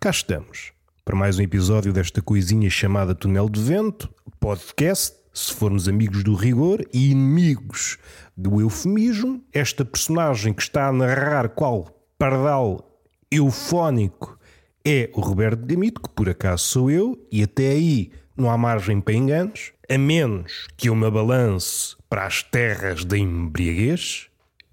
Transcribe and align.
cá 0.00 0.10
estamos 0.10 0.72
para 1.04 1.16
mais 1.16 1.40
um 1.40 1.42
episódio 1.42 1.92
desta 1.92 2.22
coisinha 2.22 2.70
chamada 2.70 3.16
Túnel 3.16 3.48
de 3.48 3.60
Vento, 3.60 4.08
podcast. 4.38 5.16
Se 5.34 5.52
formos 5.52 5.88
amigos 5.88 6.22
do 6.22 6.36
rigor 6.36 6.86
e 6.92 7.10
inimigos 7.10 7.98
do 8.36 8.60
eufemismo, 8.60 9.42
esta 9.52 9.84
personagem 9.84 10.52
que 10.52 10.62
está 10.62 10.86
a 10.86 10.92
narrar 10.92 11.48
qual 11.48 11.88
pardal 12.16 13.02
eufónico 13.28 14.38
é 14.84 15.10
o 15.14 15.20
Roberto 15.20 15.66
Gamito, 15.66 16.00
que 16.00 16.10
por 16.10 16.28
acaso 16.28 16.64
sou 16.64 16.90
eu, 16.90 17.26
e 17.32 17.42
até 17.42 17.70
aí 17.70 18.12
não 18.36 18.48
há 18.48 18.56
margem 18.56 19.00
para 19.00 19.14
enganos, 19.14 19.72
a 19.90 19.98
menos 19.98 20.68
que 20.76 20.88
eu 20.88 20.94
me 20.94 21.10
balance 21.10 21.96
para 22.08 22.24
as 22.24 22.40
terras 22.40 23.04
da 23.04 23.18
embriaguez, 23.18 24.28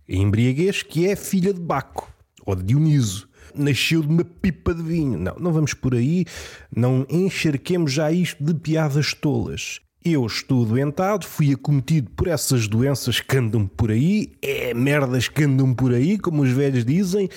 a 0.08 0.14
embriaguez 0.14 0.84
que 0.84 1.08
é 1.08 1.16
filha 1.16 1.52
de 1.52 1.60
Baco, 1.60 2.12
ou 2.46 2.56
de 2.56 2.64
Dioniso 2.64 3.28
nasceu 3.56 4.02
de 4.02 4.08
uma 4.08 4.24
pipa 4.24 4.74
de 4.74 4.82
vinho. 4.82 5.18
Não, 5.18 5.36
não 5.40 5.54
vamos 5.54 5.74
por 5.74 5.94
aí, 5.94 6.26
não 6.76 7.06
encharquemos 7.10 7.92
já 7.92 8.12
isto 8.12 8.44
de 8.44 8.54
piadas 8.54 9.14
tolas. 9.14 9.80
Eu 10.04 10.26
estou 10.26 10.66
doentado, 10.66 11.26
fui 11.26 11.52
acometido 11.52 12.12
por 12.12 12.28
essas 12.28 12.68
doenças 12.68 13.20
que 13.20 13.38
andam 13.38 13.66
por 13.66 13.90
aí, 13.90 14.34
é 14.42 14.72
merdas 14.74 15.28
que 15.28 15.44
andam 15.44 15.74
por 15.74 15.94
aí, 15.94 16.20
como 16.20 16.44
os 16.44 16.52
velhos 16.52 16.86
dizem, 16.86 17.28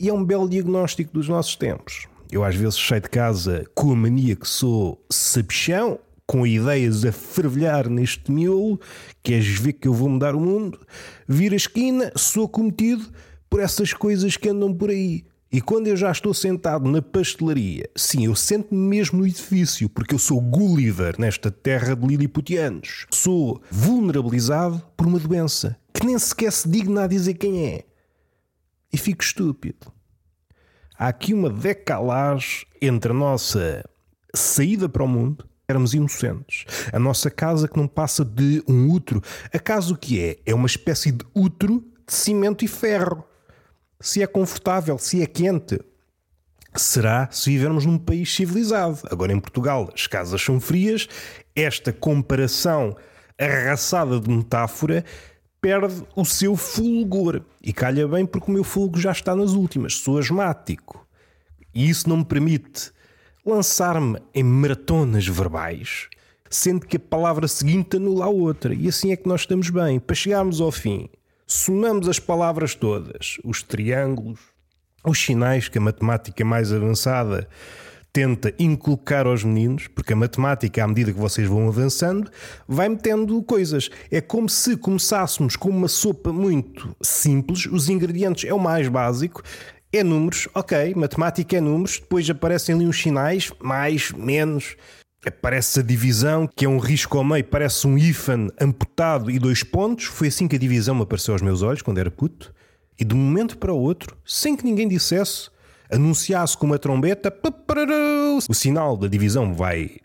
e 0.00 0.08
é 0.08 0.12
um 0.12 0.24
belo 0.24 0.48
diagnóstico 0.48 1.12
dos 1.12 1.28
nossos 1.28 1.56
tempos. 1.56 2.06
Eu 2.30 2.42
às 2.42 2.56
vezes 2.56 2.74
saio 2.74 3.02
de 3.02 3.10
casa 3.10 3.66
com 3.74 3.92
a 3.92 3.96
mania 3.96 4.34
que 4.34 4.48
sou 4.48 5.04
sabichão, 5.10 5.98
com 6.26 6.46
ideias 6.46 7.04
a 7.04 7.12
fervilhar 7.12 7.88
neste 7.88 8.32
miolo, 8.32 8.80
queres 9.22 9.58
ver 9.58 9.74
que 9.74 9.86
eu 9.86 9.94
vou 9.94 10.08
mudar 10.08 10.34
o 10.34 10.40
mundo? 10.40 10.80
Viro 11.28 11.54
a 11.54 11.56
esquina, 11.56 12.10
sou 12.16 12.48
cometido 12.48 13.06
por 13.48 13.60
essas 13.60 13.92
coisas 13.92 14.36
que 14.36 14.48
andam 14.48 14.74
por 14.74 14.90
aí. 14.90 15.24
E 15.50 15.60
quando 15.60 15.86
eu 15.86 15.96
já 15.96 16.10
estou 16.10 16.34
sentado 16.34 16.90
na 16.90 17.00
pastelaria, 17.00 17.88
sim, 17.94 18.26
eu 18.26 18.34
sento-me 18.34 18.80
mesmo 18.80 19.20
no 19.20 19.26
edifício, 19.26 19.88
porque 19.88 20.14
eu 20.14 20.18
sou 20.18 20.40
Gulliver 20.40 21.14
nesta 21.18 21.50
terra 21.50 21.94
de 21.94 22.04
liliputianos. 22.04 23.06
Sou 23.12 23.62
vulnerabilizado 23.70 24.82
por 24.96 25.06
uma 25.06 25.20
doença 25.20 25.78
que 25.94 26.04
nem 26.04 26.18
sequer 26.18 26.52
se 26.52 26.68
digna 26.68 27.04
a 27.04 27.06
dizer 27.06 27.34
quem 27.34 27.64
é. 27.64 27.84
E 28.92 28.98
fico 28.98 29.22
estúpido. 29.22 29.92
Há 30.98 31.08
aqui 31.08 31.32
uma 31.32 31.48
decalagem 31.48 32.66
entre 32.82 33.12
a 33.12 33.14
nossa 33.14 33.84
saída 34.34 34.88
para 34.88 35.04
o 35.04 35.08
mundo, 35.08 35.48
éramos 35.68 35.94
inocentes. 35.94 36.64
A 36.92 36.98
nossa 36.98 37.30
casa 37.30 37.68
que 37.68 37.78
não 37.78 37.86
passa 37.86 38.24
de 38.24 38.62
um 38.68 38.90
útero. 38.90 39.22
A 39.52 39.58
casa 39.58 39.92
o 39.92 39.96
que 39.96 40.20
é? 40.20 40.38
É 40.44 40.54
uma 40.54 40.66
espécie 40.66 41.12
de 41.12 41.24
útero 41.34 41.84
de 42.06 42.14
cimento 42.14 42.64
e 42.64 42.68
ferro 42.68 43.24
se 44.00 44.22
é 44.22 44.26
confortável, 44.26 44.98
se 44.98 45.22
é 45.22 45.26
quente. 45.26 45.80
Será 46.74 47.28
se 47.30 47.50
vivermos 47.50 47.86
num 47.86 47.98
país 47.98 48.32
civilizado. 48.34 49.00
Agora, 49.10 49.32
em 49.32 49.40
Portugal, 49.40 49.90
as 49.94 50.06
casas 50.06 50.42
são 50.42 50.60
frias. 50.60 51.08
Esta 51.54 51.92
comparação 51.92 52.96
arraçada 53.38 54.20
de 54.20 54.28
metáfora 54.28 55.04
perde 55.60 56.02
o 56.14 56.24
seu 56.24 56.54
fulgor. 56.54 57.42
E 57.62 57.72
calha 57.72 58.06
bem 58.06 58.26
porque 58.26 58.50
o 58.50 58.54
meu 58.54 58.64
fulgo 58.64 58.98
já 58.98 59.10
está 59.10 59.34
nas 59.34 59.52
últimas. 59.52 59.94
Sou 59.94 60.18
asmático. 60.18 61.06
E 61.74 61.88
isso 61.88 62.08
não 62.08 62.18
me 62.18 62.24
permite 62.24 62.92
lançar-me 63.44 64.18
em 64.34 64.42
maratonas 64.42 65.26
verbais, 65.26 66.08
sendo 66.50 66.86
que 66.86 66.96
a 66.96 67.00
palavra 67.00 67.46
seguinte 67.46 67.96
anula 67.96 68.24
a 68.24 68.28
outra. 68.28 68.74
E 68.74 68.88
assim 68.88 69.12
é 69.12 69.16
que 69.16 69.28
nós 69.28 69.42
estamos 69.42 69.70
bem. 69.70 70.00
Para 70.00 70.16
chegarmos 70.16 70.60
ao 70.60 70.72
fim, 70.72 71.08
somamos 71.46 72.08
as 72.08 72.18
palavras 72.18 72.74
todas, 72.74 73.38
os 73.44 73.62
triângulos, 73.62 74.40
os 75.04 75.18
sinais 75.18 75.68
que 75.68 75.78
a 75.78 75.80
matemática 75.80 76.44
mais 76.44 76.72
avançada 76.72 77.48
tenta 78.12 78.54
inculcar 78.58 79.26
aos 79.26 79.44
meninos, 79.44 79.88
porque 79.88 80.14
a 80.14 80.16
matemática, 80.16 80.82
à 80.82 80.88
medida 80.88 81.12
que 81.12 81.18
vocês 81.18 81.46
vão 81.46 81.68
avançando, 81.68 82.30
vai 82.66 82.88
metendo 82.88 83.42
coisas. 83.42 83.90
É 84.10 84.22
como 84.22 84.48
se 84.48 84.74
começássemos 84.74 85.54
com 85.54 85.68
uma 85.68 85.86
sopa 85.86 86.32
muito 86.32 86.96
simples, 87.02 87.66
os 87.66 87.90
ingredientes 87.90 88.48
é 88.48 88.54
o 88.54 88.58
mais 88.58 88.88
básico, 88.88 89.42
é 89.92 90.02
números, 90.02 90.48
ok, 90.54 90.94
matemática 90.94 91.58
é 91.58 91.60
números, 91.60 91.98
depois 91.98 92.28
aparecem 92.28 92.74
ali 92.74 92.86
uns 92.86 93.00
sinais, 93.00 93.52
mais, 93.60 94.10
menos, 94.12 94.76
Aparece 95.24 95.80
a 95.80 95.82
divisão, 95.82 96.46
que 96.46 96.64
é 96.64 96.68
um 96.68 96.78
risco 96.78 97.18
ao 97.18 97.24
meio, 97.24 97.44
parece 97.44 97.86
um 97.86 97.98
hífen 97.98 98.48
amputado 98.60 99.30
e 99.30 99.38
dois 99.38 99.62
pontos. 99.62 100.04
Foi 100.04 100.28
assim 100.28 100.46
que 100.46 100.56
a 100.56 100.58
divisão 100.58 100.94
me 100.94 101.02
apareceu 101.02 101.34
aos 101.34 101.42
meus 101.42 101.62
olhos 101.62 101.82
quando 101.82 101.98
era 101.98 102.10
puto. 102.10 102.54
E 102.98 103.04
de 103.04 103.14
um 103.14 103.18
momento 103.18 103.58
para 103.58 103.72
o 103.72 103.78
outro, 103.78 104.16
sem 104.24 104.56
que 104.56 104.64
ninguém 104.64 104.88
dissesse, 104.88 105.50
anunciasse 105.90 106.56
com 106.56 106.66
uma 106.66 106.78
trombeta, 106.78 107.34
o 108.48 108.54
sinal 108.54 108.96
da 108.96 109.08
divisão 109.08 109.52
vai 109.52 109.96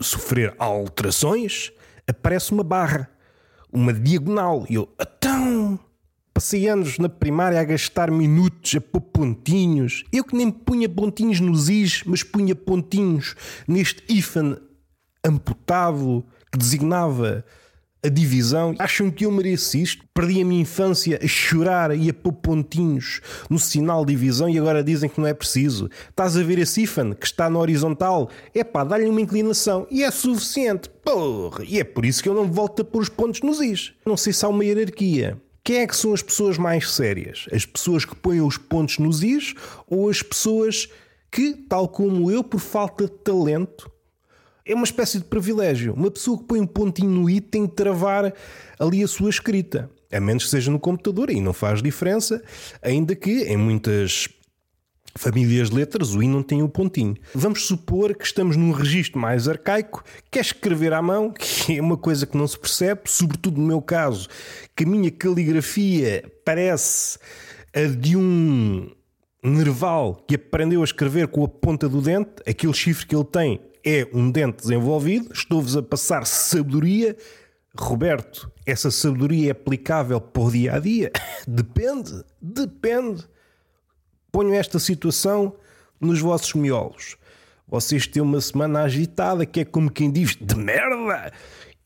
sofrer 0.00 0.54
alterações, 0.58 1.72
aparece 2.06 2.52
uma 2.52 2.64
barra, 2.64 3.08
uma 3.72 3.92
diagonal. 3.92 4.66
E 4.68 4.74
eu, 4.74 4.88
então, 5.00 5.78
Passei 6.34 6.66
anos 6.66 6.98
na 6.98 7.08
primária 7.08 7.60
a 7.60 7.64
gastar 7.64 8.10
minutos 8.10 8.74
a 8.74 8.80
pôr 8.80 9.00
pontinhos. 9.00 10.02
Eu 10.12 10.24
que 10.24 10.34
nem 10.34 10.50
punha 10.50 10.88
pontinhos 10.88 11.38
nos 11.38 11.68
is, 11.68 12.02
mas 12.04 12.24
punha 12.24 12.56
pontinhos 12.56 13.36
neste 13.68 14.02
hífen 14.08 14.56
amputado 15.24 16.24
que 16.50 16.58
designava 16.58 17.44
a 18.04 18.08
divisão. 18.08 18.74
Acham 18.80 19.12
que 19.12 19.24
eu 19.24 19.30
mereço 19.30 19.76
isto? 19.76 20.04
Perdi 20.12 20.42
a 20.42 20.44
minha 20.44 20.62
infância 20.62 21.20
a 21.22 21.26
chorar 21.28 21.96
e 21.96 22.10
a 22.10 22.12
pôr 22.12 22.32
pontinhos 22.32 23.20
no 23.48 23.56
sinal 23.56 24.04
de 24.04 24.12
divisão 24.12 24.48
e 24.48 24.58
agora 24.58 24.82
dizem 24.82 25.08
que 25.08 25.20
não 25.20 25.28
é 25.28 25.34
preciso. 25.34 25.88
Estás 26.10 26.36
a 26.36 26.42
ver 26.42 26.58
esse 26.58 26.82
hífen 26.82 27.12
que 27.12 27.26
está 27.26 27.48
na 27.48 27.60
horizontal? 27.60 28.28
É 28.52 28.64
pá, 28.64 28.82
dá-lhe 28.82 29.08
uma 29.08 29.20
inclinação 29.20 29.86
e 29.88 30.02
é 30.02 30.10
suficiente. 30.10 30.90
Porra! 31.04 31.64
E 31.64 31.78
é 31.78 31.84
por 31.84 32.04
isso 32.04 32.20
que 32.20 32.28
eu 32.28 32.34
não 32.34 32.50
volto 32.50 32.82
a 32.82 32.84
pôr 32.84 33.02
os 33.02 33.08
pontos 33.08 33.40
nos 33.40 33.60
is. 33.60 33.92
Não 34.04 34.16
sei 34.16 34.32
se 34.32 34.44
há 34.44 34.48
uma 34.48 34.64
hierarquia. 34.64 35.40
Quem 35.64 35.78
é 35.78 35.86
que 35.86 35.96
são 35.96 36.12
as 36.12 36.20
pessoas 36.20 36.58
mais 36.58 36.92
sérias? 36.92 37.46
As 37.50 37.64
pessoas 37.64 38.04
que 38.04 38.14
põem 38.14 38.42
os 38.42 38.58
pontos 38.58 38.98
nos 38.98 39.22
is 39.22 39.54
ou 39.88 40.10
as 40.10 40.22
pessoas 40.22 40.90
que, 41.32 41.54
tal 41.54 41.88
como 41.88 42.30
eu, 42.30 42.44
por 42.44 42.60
falta 42.60 43.06
de 43.06 43.12
talento, 43.12 43.90
é 44.66 44.74
uma 44.74 44.84
espécie 44.84 45.16
de 45.18 45.24
privilégio. 45.24 45.94
Uma 45.94 46.10
pessoa 46.10 46.36
que 46.36 46.44
põe 46.44 46.60
um 46.60 46.66
pontinho 46.66 47.08
no 47.08 47.30
i 47.30 47.40
tem 47.40 47.64
de 47.64 47.72
travar 47.72 48.34
ali 48.78 49.02
a 49.02 49.08
sua 49.08 49.30
escrita. 49.30 49.90
A 50.12 50.20
menos 50.20 50.44
que 50.44 50.50
seja 50.50 50.70
no 50.70 50.78
computador, 50.78 51.30
e 51.30 51.40
não 51.40 51.54
faz 51.54 51.82
diferença, 51.82 52.42
ainda 52.82 53.16
que 53.16 53.44
em 53.44 53.56
muitas 53.56 54.28
famílias 55.16 55.70
de 55.70 55.76
letras, 55.76 56.14
o 56.14 56.22
I 56.22 56.28
não 56.28 56.42
tem 56.42 56.62
o 56.62 56.66
um 56.66 56.68
pontinho. 56.68 57.16
Vamos 57.34 57.66
supor 57.66 58.14
que 58.14 58.24
estamos 58.24 58.56
num 58.56 58.72
registro 58.72 59.18
mais 59.18 59.48
arcaico, 59.48 60.02
que 60.30 60.38
é 60.38 60.42
escrever 60.42 60.92
à 60.92 61.00
mão, 61.00 61.32
que 61.36 61.78
é 61.78 61.80
uma 61.80 61.96
coisa 61.96 62.26
que 62.26 62.36
não 62.36 62.46
se 62.46 62.58
percebe, 62.58 63.02
sobretudo 63.06 63.60
no 63.60 63.66
meu 63.66 63.80
caso, 63.80 64.28
que 64.74 64.84
a 64.84 64.86
minha 64.86 65.10
caligrafia 65.10 66.24
parece 66.44 67.18
a 67.74 67.82
de 67.82 68.16
um 68.16 68.90
nerval 69.42 70.14
que 70.26 70.36
aprendeu 70.36 70.80
a 70.80 70.84
escrever 70.84 71.28
com 71.28 71.44
a 71.44 71.48
ponta 71.48 71.88
do 71.88 72.00
dente, 72.00 72.42
aquele 72.46 72.72
chifre 72.72 73.06
que 73.06 73.14
ele 73.14 73.24
tem 73.24 73.60
é 73.84 74.08
um 74.14 74.30
dente 74.30 74.62
desenvolvido, 74.62 75.30
estou-vos 75.32 75.76
a 75.76 75.82
passar 75.82 76.24
sabedoria. 76.24 77.14
Roberto, 77.76 78.50
essa 78.64 78.90
sabedoria 78.90 79.48
é 79.48 79.50
aplicável 79.50 80.20
para 80.20 80.42
o 80.42 80.50
dia 80.50 80.74
a 80.74 80.78
dia? 80.78 81.12
Depende, 81.46 82.24
depende 82.40 83.24
ponham 84.34 84.52
esta 84.52 84.80
situação 84.80 85.52
nos 86.00 86.20
vossos 86.20 86.54
miolos. 86.54 87.16
Vocês 87.68 88.04
têm 88.04 88.20
uma 88.20 88.40
semana 88.40 88.82
agitada, 88.82 89.46
que 89.46 89.60
é 89.60 89.64
como 89.64 89.88
quem 89.88 90.10
diz 90.10 90.36
de 90.40 90.56
merda, 90.56 91.32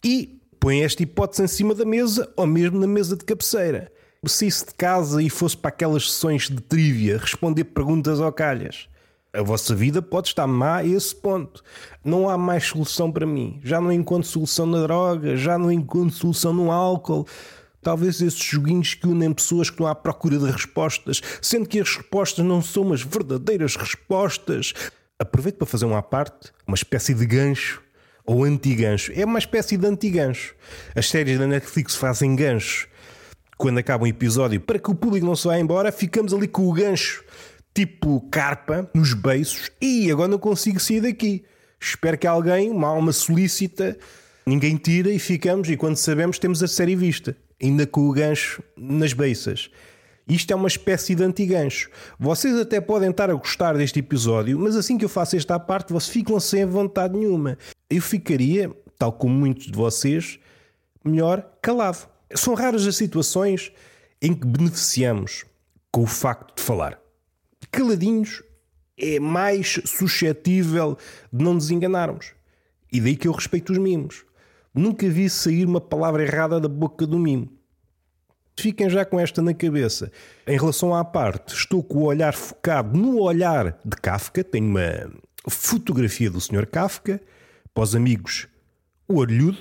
e 0.02 0.40
põem 0.58 0.82
esta 0.82 1.02
hipótese 1.02 1.42
em 1.42 1.46
cima 1.46 1.74
da 1.74 1.84
mesa 1.84 2.32
ou 2.38 2.46
mesmo 2.46 2.80
na 2.80 2.86
mesa 2.86 3.14
de 3.18 3.24
cabeceira. 3.26 3.92
Se 4.24 4.46
isso 4.46 4.64
de 4.64 4.74
casa 4.74 5.22
e 5.22 5.28
fosse 5.28 5.58
para 5.58 5.68
aquelas 5.68 6.10
sessões 6.10 6.48
de 6.48 6.58
trivia 6.62 7.18
responder 7.18 7.64
perguntas 7.64 8.18
ao 8.18 8.32
calhas, 8.32 8.88
a 9.30 9.42
vossa 9.42 9.74
vida 9.74 10.00
pode 10.00 10.28
estar 10.28 10.46
má 10.46 10.78
a 10.78 10.86
esse 10.86 11.14
ponto. 11.14 11.62
Não 12.02 12.30
há 12.30 12.38
mais 12.38 12.64
solução 12.64 13.12
para 13.12 13.26
mim. 13.26 13.60
Já 13.62 13.78
não 13.78 13.92
encontro 13.92 14.26
solução 14.26 14.64
na 14.64 14.80
droga, 14.84 15.36
já 15.36 15.58
não 15.58 15.70
encontro 15.70 16.16
solução 16.16 16.54
no 16.54 16.72
álcool 16.72 17.26
Talvez 17.88 18.20
esses 18.20 18.44
joguinhos 18.44 18.92
que 18.92 19.06
unem 19.06 19.32
pessoas 19.32 19.70
que 19.70 19.74
estão 19.74 19.86
à 19.86 19.94
procura 19.94 20.38
de 20.38 20.50
respostas, 20.50 21.22
sendo 21.40 21.66
que 21.66 21.80
as 21.80 21.96
respostas 21.96 22.44
não 22.44 22.60
são 22.60 22.82
umas 22.82 23.00
verdadeiras 23.00 23.76
respostas. 23.76 24.74
Aproveito 25.18 25.56
para 25.56 25.66
fazer 25.66 25.86
uma 25.86 26.02
parte, 26.02 26.52
uma 26.66 26.74
espécie 26.74 27.14
de 27.14 27.24
gancho 27.24 27.82
ou 28.26 28.44
anti-gancho. 28.44 29.10
É 29.16 29.24
uma 29.24 29.38
espécie 29.38 29.78
de 29.78 29.86
anti-gancho. 29.86 30.54
As 30.94 31.08
séries 31.08 31.38
da 31.38 31.46
Netflix 31.46 31.94
fazem 31.94 32.36
gancho. 32.36 32.88
Quando 33.56 33.78
acaba 33.78 34.04
um 34.04 34.06
episódio, 34.06 34.60
para 34.60 34.78
que 34.78 34.90
o 34.90 34.94
público 34.94 35.24
não 35.24 35.34
se 35.34 35.46
vá 35.46 35.58
embora, 35.58 35.90
ficamos 35.90 36.34
ali 36.34 36.46
com 36.46 36.68
o 36.68 36.72
gancho, 36.74 37.24
tipo 37.74 38.20
carpa, 38.30 38.86
nos 38.92 39.14
beiços. 39.14 39.70
E 39.80 40.12
agora 40.12 40.28
não 40.28 40.38
consigo 40.38 40.78
sair 40.78 41.00
daqui. 41.00 41.42
Espero 41.80 42.18
que 42.18 42.26
alguém, 42.26 42.70
uma 42.70 42.88
alma 42.88 43.12
solícita, 43.12 43.96
ninguém 44.44 44.76
tira 44.76 45.10
e 45.10 45.18
ficamos. 45.18 45.70
E 45.70 45.76
quando 45.78 45.96
sabemos, 45.96 46.38
temos 46.38 46.62
a 46.62 46.68
série 46.68 46.94
vista 46.94 47.34
ainda 47.62 47.86
com 47.86 48.08
o 48.08 48.12
gancho 48.12 48.62
nas 48.76 49.12
beiças. 49.12 49.70
Isto 50.28 50.52
é 50.52 50.56
uma 50.56 50.68
espécie 50.68 51.14
de 51.14 51.22
antigancho. 51.22 51.90
Vocês 52.18 52.54
até 52.58 52.80
podem 52.80 53.10
estar 53.10 53.30
a 53.30 53.34
gostar 53.34 53.76
deste 53.76 54.00
episódio, 54.00 54.58
mas 54.58 54.76
assim 54.76 54.98
que 54.98 55.04
eu 55.04 55.08
faço 55.08 55.36
esta 55.36 55.58
parte, 55.58 55.92
vocês 55.92 56.12
ficam 56.12 56.38
sem 56.38 56.66
vontade 56.66 57.16
nenhuma. 57.16 57.56
Eu 57.88 58.02
ficaria, 58.02 58.70
tal 58.98 59.10
como 59.12 59.34
muitos 59.34 59.66
de 59.66 59.72
vocês, 59.72 60.38
melhor 61.02 61.42
calado. 61.62 62.06
São 62.34 62.52
raras 62.52 62.86
as 62.86 62.96
situações 62.96 63.72
em 64.20 64.34
que 64.34 64.46
beneficiamos 64.46 65.46
com 65.90 66.02
o 66.02 66.06
facto 66.06 66.56
de 66.56 66.62
falar. 66.62 67.00
Caladinhos 67.70 68.42
é 68.98 69.18
mais 69.18 69.80
suscetível 69.86 70.98
de 71.32 71.42
não 71.42 71.54
nos 71.54 71.70
enganarmos. 71.70 72.32
E 72.92 73.00
daí 73.00 73.16
que 73.16 73.28
eu 73.28 73.32
respeito 73.32 73.72
os 73.72 73.78
mimos. 73.78 74.24
Nunca 74.78 75.08
vi 75.08 75.28
sair 75.28 75.66
uma 75.66 75.80
palavra 75.80 76.22
errada 76.22 76.60
da 76.60 76.68
boca 76.68 77.04
do 77.04 77.18
mimo. 77.18 77.48
Fiquem 78.56 78.88
já 78.88 79.04
com 79.04 79.18
esta 79.18 79.42
na 79.42 79.52
cabeça. 79.52 80.12
Em 80.46 80.56
relação 80.56 80.94
à 80.94 81.04
parte, 81.04 81.52
estou 81.52 81.82
com 81.82 81.98
o 81.98 82.04
olhar 82.04 82.32
focado 82.32 82.96
no 82.96 83.18
olhar 83.18 83.76
de 83.84 83.96
Kafka. 83.96 84.44
Tenho 84.44 84.66
uma 84.66 85.10
fotografia 85.48 86.30
do 86.30 86.40
Sr. 86.40 86.64
Kafka. 86.64 87.20
Para 87.74 87.82
os 87.82 87.96
amigos, 87.96 88.46
o 89.08 89.18
orelhudo, 89.18 89.58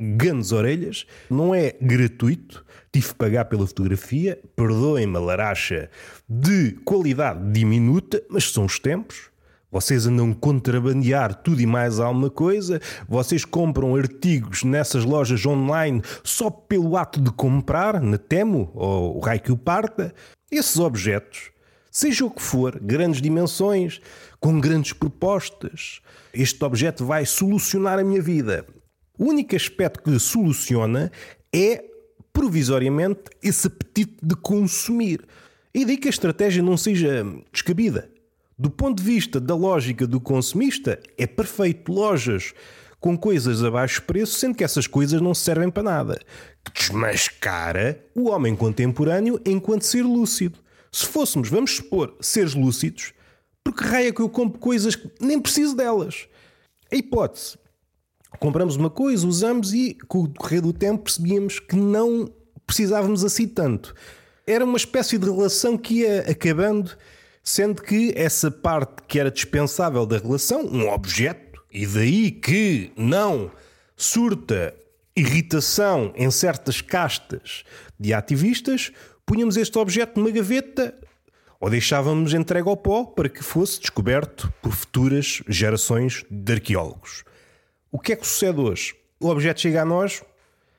grandes 0.00 0.50
orelhas. 0.50 1.04
Não 1.28 1.54
é 1.54 1.76
gratuito. 1.78 2.64
Tive 2.90 3.08
que 3.08 3.14
pagar 3.16 3.44
pela 3.44 3.66
fotografia. 3.66 4.40
Perdoem-me 4.56 5.16
a 5.18 5.20
laracha 5.20 5.90
de 6.26 6.72
qualidade 6.86 7.52
diminuta, 7.52 8.22
mas 8.30 8.50
são 8.50 8.64
os 8.64 8.78
tempos. 8.78 9.33
Vocês 9.74 10.06
andam 10.06 10.32
contrabandear 10.32 11.34
tudo 11.34 11.60
e 11.60 11.66
mais 11.66 11.98
alguma 11.98 12.30
coisa. 12.30 12.80
Vocês 13.08 13.44
compram 13.44 13.96
artigos 13.96 14.62
nessas 14.62 15.04
lojas 15.04 15.44
online 15.44 16.00
só 16.22 16.48
pelo 16.48 16.96
ato 16.96 17.20
de 17.20 17.32
comprar, 17.32 18.00
na 18.00 18.16
Temo 18.16 18.70
ou 18.72 19.16
o 19.16 19.18
raio 19.18 19.40
que 19.40 19.50
o 19.50 19.56
parta. 19.56 20.14
Esses 20.48 20.78
objetos, 20.78 21.50
seja 21.90 22.24
o 22.24 22.30
que 22.30 22.40
for, 22.40 22.78
grandes 22.80 23.20
dimensões, 23.20 24.00
com 24.38 24.60
grandes 24.60 24.92
propostas, 24.92 26.00
este 26.32 26.64
objeto 26.64 27.04
vai 27.04 27.26
solucionar 27.26 27.98
a 27.98 28.04
minha 28.04 28.22
vida. 28.22 28.64
O 29.18 29.24
único 29.24 29.56
aspecto 29.56 30.04
que 30.04 30.20
soluciona 30.20 31.10
é, 31.52 31.82
provisoriamente, 32.32 33.22
esse 33.42 33.66
apetite 33.66 34.18
de 34.22 34.36
consumir. 34.36 35.26
E 35.74 35.84
daí 35.84 35.96
que 35.96 36.06
a 36.06 36.10
estratégia 36.10 36.62
não 36.62 36.76
seja 36.76 37.26
descabida. 37.52 38.13
Do 38.56 38.70
ponto 38.70 39.02
de 39.02 39.04
vista 39.04 39.40
da 39.40 39.54
lógica 39.54 40.06
do 40.06 40.20
consumista, 40.20 41.00
é 41.18 41.26
perfeito. 41.26 41.92
Lojas 41.92 42.54
com 43.00 43.18
coisas 43.18 43.62
a 43.62 43.70
baixo 43.70 44.02
preço, 44.02 44.38
sendo 44.38 44.54
que 44.54 44.64
essas 44.64 44.86
coisas 44.86 45.20
não 45.20 45.34
servem 45.34 45.70
para 45.70 45.82
nada. 45.82 46.20
Que 46.64 46.72
desmascara 46.72 48.02
o 48.14 48.30
homem 48.30 48.56
contemporâneo 48.56 49.40
enquanto 49.44 49.82
ser 49.82 50.02
lúcido. 50.02 50.58
Se 50.90 51.04
fôssemos, 51.06 51.48
vamos 51.48 51.76
supor, 51.76 52.16
seres 52.20 52.54
lúcidos, 52.54 53.12
por 53.62 53.74
que 53.74 53.84
raio 53.84 54.08
é 54.08 54.12
que 54.12 54.20
eu 54.20 54.28
compro 54.28 54.60
coisas 54.60 54.94
que 54.94 55.10
nem 55.20 55.40
preciso 55.40 55.74
delas? 55.76 56.28
A 56.90 56.96
hipótese. 56.96 57.58
Compramos 58.38 58.76
uma 58.76 58.90
coisa, 58.90 59.26
usamos 59.26 59.72
e, 59.74 59.94
com 60.06 60.22
o 60.22 60.28
decorrer 60.28 60.62
do 60.62 60.72
tempo, 60.72 61.04
percebíamos 61.04 61.58
que 61.58 61.74
não 61.76 62.32
precisávamos 62.66 63.24
assim 63.24 63.48
tanto. 63.48 63.94
Era 64.46 64.64
uma 64.64 64.76
espécie 64.76 65.18
de 65.18 65.24
relação 65.24 65.76
que 65.76 66.00
ia 66.00 66.20
acabando 66.30 66.96
sendo 67.44 67.82
que 67.82 68.14
essa 68.16 68.50
parte 68.50 69.02
que 69.06 69.20
era 69.20 69.30
dispensável 69.30 70.06
da 70.06 70.16
relação, 70.16 70.64
um 70.64 70.88
objeto, 70.88 71.62
e 71.70 71.86
daí 71.86 72.30
que 72.30 72.90
não 72.96 73.50
surta 73.94 74.74
irritação 75.14 76.12
em 76.16 76.30
certas 76.30 76.80
castas 76.80 77.62
de 78.00 78.14
ativistas, 78.14 78.90
punhamos 79.26 79.58
este 79.58 79.78
objeto 79.78 80.18
numa 80.18 80.30
gaveta 80.30 80.94
ou 81.60 81.70
deixávamos 81.70 82.32
entregue 82.32 82.68
ao 82.68 82.76
pó 82.76 83.04
para 83.04 83.28
que 83.28 83.42
fosse 83.42 83.80
descoberto 83.80 84.52
por 84.60 84.72
futuras 84.72 85.42
gerações 85.46 86.24
de 86.30 86.52
arqueólogos. 86.52 87.24
O 87.92 87.98
que 87.98 88.12
é 88.12 88.16
que 88.16 88.26
sucede 88.26 88.60
hoje? 88.60 88.94
O 89.20 89.28
objeto 89.28 89.60
chega 89.60 89.82
a 89.82 89.84
nós 89.84 90.22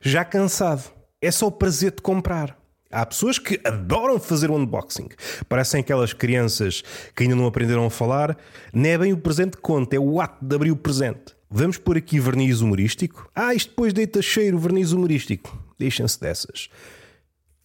já 0.00 0.24
cansado. 0.24 0.90
É 1.20 1.30
só 1.30 1.46
o 1.46 1.52
prazer 1.52 1.92
de 1.92 2.02
comprar. 2.02 2.55
Há 2.90 3.04
pessoas 3.04 3.38
que 3.38 3.60
adoram 3.64 4.18
fazer 4.20 4.50
o 4.50 4.54
unboxing. 4.54 5.08
Parecem 5.48 5.80
aquelas 5.80 6.12
crianças 6.12 6.82
que 7.14 7.24
ainda 7.24 7.34
não 7.34 7.46
aprenderam 7.46 7.86
a 7.86 7.90
falar. 7.90 8.36
Não 8.72 8.88
é 8.88 8.96
bem 8.96 9.12
o 9.12 9.18
presente 9.18 9.56
que 9.56 9.62
conta, 9.62 9.96
é 9.96 9.98
o 9.98 10.20
ato 10.20 10.44
de 10.44 10.54
abrir 10.54 10.70
o 10.70 10.76
presente. 10.76 11.34
Vamos 11.50 11.78
pôr 11.78 11.96
aqui 11.96 12.20
verniz 12.20 12.60
humorístico. 12.60 13.30
Ah, 13.34 13.54
isto 13.54 13.70
depois 13.70 13.92
deita 13.92 14.22
cheiro 14.22 14.58
verniz 14.58 14.92
humorístico. 14.92 15.56
Deixem-se 15.78 16.20
dessas. 16.20 16.68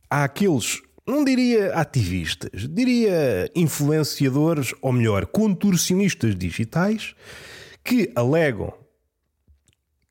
Há 0.10 0.24
aqueles, 0.24 0.82
não 1.08 1.24
diria 1.24 1.74
ativistas, 1.74 2.68
diria 2.70 3.50
influenciadores, 3.56 4.74
ou 4.82 4.92
melhor, 4.92 5.26
contorcionistas 5.28 6.36
digitais, 6.36 7.16
que 7.84 8.12
alegam 8.16 8.74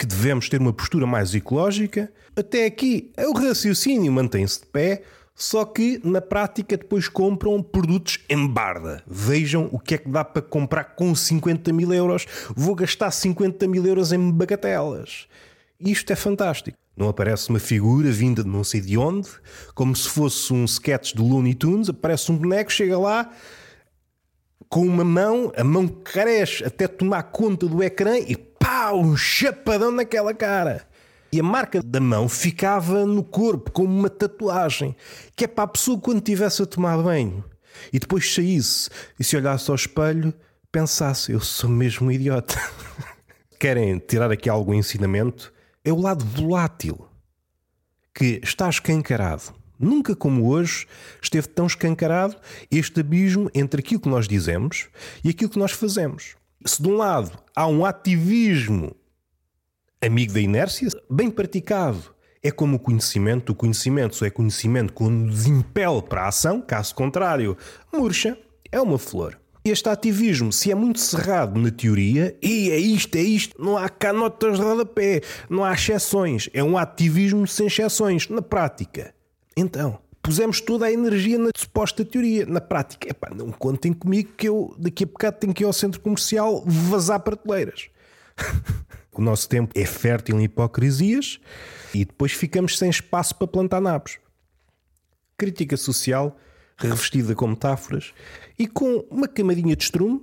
que 0.00 0.06
devemos 0.06 0.48
ter 0.48 0.58
uma 0.58 0.72
postura 0.72 1.06
mais 1.06 1.34
ecológica. 1.34 2.10
Até 2.34 2.64
aqui, 2.64 3.12
o 3.18 3.38
raciocínio 3.38 4.10
mantém-se 4.10 4.60
de 4.60 4.66
pé, 4.66 5.02
só 5.34 5.62
que 5.62 6.00
na 6.02 6.22
prática 6.22 6.74
depois 6.74 7.06
compram 7.06 7.62
produtos 7.62 8.18
em 8.26 8.48
barda. 8.48 9.02
Vejam 9.06 9.68
o 9.70 9.78
que 9.78 9.96
é 9.96 9.98
que 9.98 10.08
dá 10.08 10.24
para 10.24 10.40
comprar 10.40 10.84
com 10.96 11.14
50 11.14 11.70
mil 11.74 11.92
euros. 11.92 12.24
Vou 12.56 12.74
gastar 12.74 13.10
50 13.10 13.68
mil 13.68 13.84
euros 13.84 14.10
em 14.10 14.30
bagatelas. 14.30 15.26
Isto 15.78 16.14
é 16.14 16.16
fantástico. 16.16 16.78
Não 16.96 17.10
aparece 17.10 17.50
uma 17.50 17.60
figura 17.60 18.10
vinda 18.10 18.42
de 18.42 18.48
não 18.48 18.64
sei 18.64 18.80
de 18.80 18.96
onde, 18.96 19.28
como 19.74 19.94
se 19.94 20.08
fosse 20.08 20.50
um 20.50 20.64
sketch 20.64 21.12
do 21.12 21.26
Looney 21.26 21.52
Tunes. 21.52 21.90
Aparece 21.90 22.32
um 22.32 22.38
boneco, 22.38 22.72
chega 22.72 22.98
lá, 22.98 23.30
com 24.66 24.86
uma 24.86 25.04
mão, 25.04 25.52
a 25.54 25.64
mão 25.64 25.86
cresce 25.86 26.64
até 26.64 26.88
tomar 26.88 27.24
conta 27.24 27.66
do 27.66 27.82
ecrã 27.82 28.16
e 28.16 28.34
pá, 28.60 28.92
um 28.92 29.16
chapadão 29.16 29.90
naquela 29.90 30.34
cara. 30.34 30.86
E 31.32 31.40
a 31.40 31.42
marca 31.42 31.82
da 31.82 32.00
mão 32.00 32.28
ficava 32.28 33.06
no 33.06 33.24
corpo, 33.24 33.70
como 33.70 33.96
uma 33.96 34.10
tatuagem, 34.10 34.94
que 35.34 35.44
é 35.44 35.48
para 35.48 35.64
a 35.64 35.68
pessoa 35.68 35.98
quando 35.98 36.18
estivesse 36.18 36.62
a 36.62 36.66
tomar 36.66 37.00
banho 37.02 37.44
e 37.92 37.98
depois 37.98 38.34
saísse 38.34 38.90
e 39.18 39.24
se 39.24 39.36
olhasse 39.36 39.70
ao 39.70 39.76
espelho, 39.76 40.34
pensasse: 40.70 41.32
Eu 41.32 41.40
sou 41.40 41.70
mesmo 41.70 42.08
um 42.08 42.12
idiota. 42.12 42.60
Querem 43.58 43.98
tirar 43.98 44.30
aqui 44.30 44.48
algum 44.48 44.74
ensinamento? 44.74 45.52
É 45.84 45.92
o 45.92 46.00
lado 46.00 46.24
volátil 46.24 47.06
que 48.12 48.40
está 48.42 48.68
escancarado. 48.68 49.54
Nunca 49.78 50.14
como 50.14 50.48
hoje 50.48 50.86
esteve 51.22 51.48
tão 51.48 51.66
escancarado 51.66 52.36
este 52.70 53.00
abismo 53.00 53.50
entre 53.54 53.80
aquilo 53.80 54.00
que 54.00 54.08
nós 54.08 54.28
dizemos 54.28 54.88
e 55.24 55.30
aquilo 55.30 55.50
que 55.50 55.58
nós 55.58 55.72
fazemos 55.72 56.34
se 56.64 56.82
de 56.82 56.88
um 56.88 56.96
lado 56.96 57.38
há 57.54 57.66
um 57.66 57.84
ativismo 57.84 58.94
amigo 60.00 60.32
da 60.32 60.40
inércia, 60.40 60.88
bem 61.10 61.30
praticado, 61.30 62.14
é 62.42 62.50
como 62.50 62.76
o 62.76 62.78
conhecimento. 62.78 63.52
O 63.52 63.54
conhecimento 63.54 64.16
só 64.16 64.24
é 64.24 64.30
conhecimento 64.30 64.92
quando 64.92 65.26
nos 65.26 65.46
impele 65.46 66.02
para 66.02 66.22
a 66.22 66.28
ação, 66.28 66.60
caso 66.60 66.94
contrário, 66.94 67.56
murcha, 67.92 68.38
é 68.72 68.80
uma 68.80 68.98
flor. 68.98 69.38
Este 69.62 69.90
ativismo, 69.90 70.50
se 70.50 70.70
é 70.70 70.74
muito 70.74 70.98
cerrado 71.00 71.60
na 71.60 71.70
teoria, 71.70 72.34
e 72.42 72.70
é 72.70 72.78
isto, 72.78 73.14
é 73.16 73.20
isto, 73.20 73.62
não 73.62 73.76
há 73.76 73.90
cá 73.90 74.10
notas 74.10 74.58
de 74.58 74.64
rodapé, 74.64 75.20
não 75.50 75.62
há 75.62 75.74
exceções. 75.74 76.48
É 76.54 76.64
um 76.64 76.78
ativismo 76.78 77.46
sem 77.46 77.66
exceções. 77.66 78.26
Na 78.28 78.40
prática, 78.40 79.14
então, 79.54 79.98
pusemos 80.22 80.60
toda 80.60 80.86
a 80.86 80.92
energia 80.92 81.38
na 81.38 81.50
suposta 81.56 82.04
teoria. 82.04 82.46
Na 82.46 82.60
prática, 82.60 83.08
epá, 83.08 83.30
não 83.34 83.50
contem 83.50 83.92
comigo 83.92 84.32
que 84.36 84.48
eu 84.48 84.74
daqui 84.78 85.04
a 85.04 85.06
bocado 85.06 85.38
tenho 85.38 85.54
que 85.54 85.62
ir 85.62 85.66
ao 85.66 85.72
centro 85.72 86.00
comercial 86.00 86.62
vazar 86.66 87.20
prateleiras. 87.20 87.88
o 89.12 89.20
nosso 89.20 89.48
tempo 89.48 89.72
é 89.74 89.84
fértil 89.84 90.40
em 90.40 90.44
hipocrisias 90.44 91.38
e 91.94 92.04
depois 92.04 92.32
ficamos 92.32 92.78
sem 92.78 92.88
espaço 92.88 93.34
para 93.34 93.46
plantar 93.46 93.80
nabos. 93.80 94.18
Crítica 95.36 95.76
social 95.76 96.36
revestida 96.76 97.34
com 97.34 97.46
metáforas 97.46 98.12
e 98.58 98.66
com 98.66 99.04
uma 99.10 99.28
camadinha 99.28 99.76
de 99.76 99.84
estrume. 99.84 100.20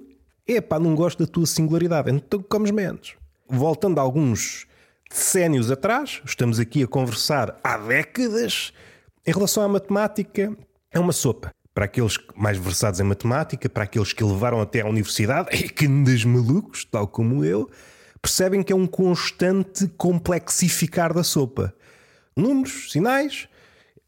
Epá, 0.47 0.79
não 0.79 0.95
gosto 0.95 1.19
da 1.23 1.31
tua 1.31 1.45
singularidade, 1.45 2.09
então 2.09 2.41
comes 2.41 2.71
menos. 2.71 3.15
Voltando 3.47 3.99
a 3.99 4.01
alguns 4.01 4.65
decénios 5.09 5.69
atrás, 5.69 6.21
estamos 6.25 6.59
aqui 6.59 6.83
a 6.83 6.87
conversar 6.87 7.59
há 7.63 7.77
décadas 7.77 8.73
em 9.27 9.31
relação 9.33 9.61
à 9.61 9.67
matemática, 9.67 10.55
é 10.89 10.97
uma 10.97 11.11
sopa. 11.11 11.53
Para 11.73 11.83
aqueles 11.83 12.17
mais 12.33 12.57
versados 12.57 13.01
em 13.01 13.03
matemática, 13.03 13.67
para 13.67 13.83
aqueles 13.83 14.13
que 14.13 14.23
levaram 14.23 14.61
até 14.61 14.79
à 14.79 14.87
universidade, 14.87 15.49
e 15.65 15.67
que 15.67 15.85
andas 15.85 16.23
malucos, 16.23 16.85
tal 16.85 17.05
como 17.09 17.43
eu, 17.43 17.69
percebem 18.21 18.63
que 18.63 18.71
é 18.71 18.75
um 18.75 18.87
constante 18.87 19.85
complexificar 19.97 21.13
da 21.13 21.23
sopa. 21.23 21.75
Números, 22.37 22.89
sinais, 22.93 23.49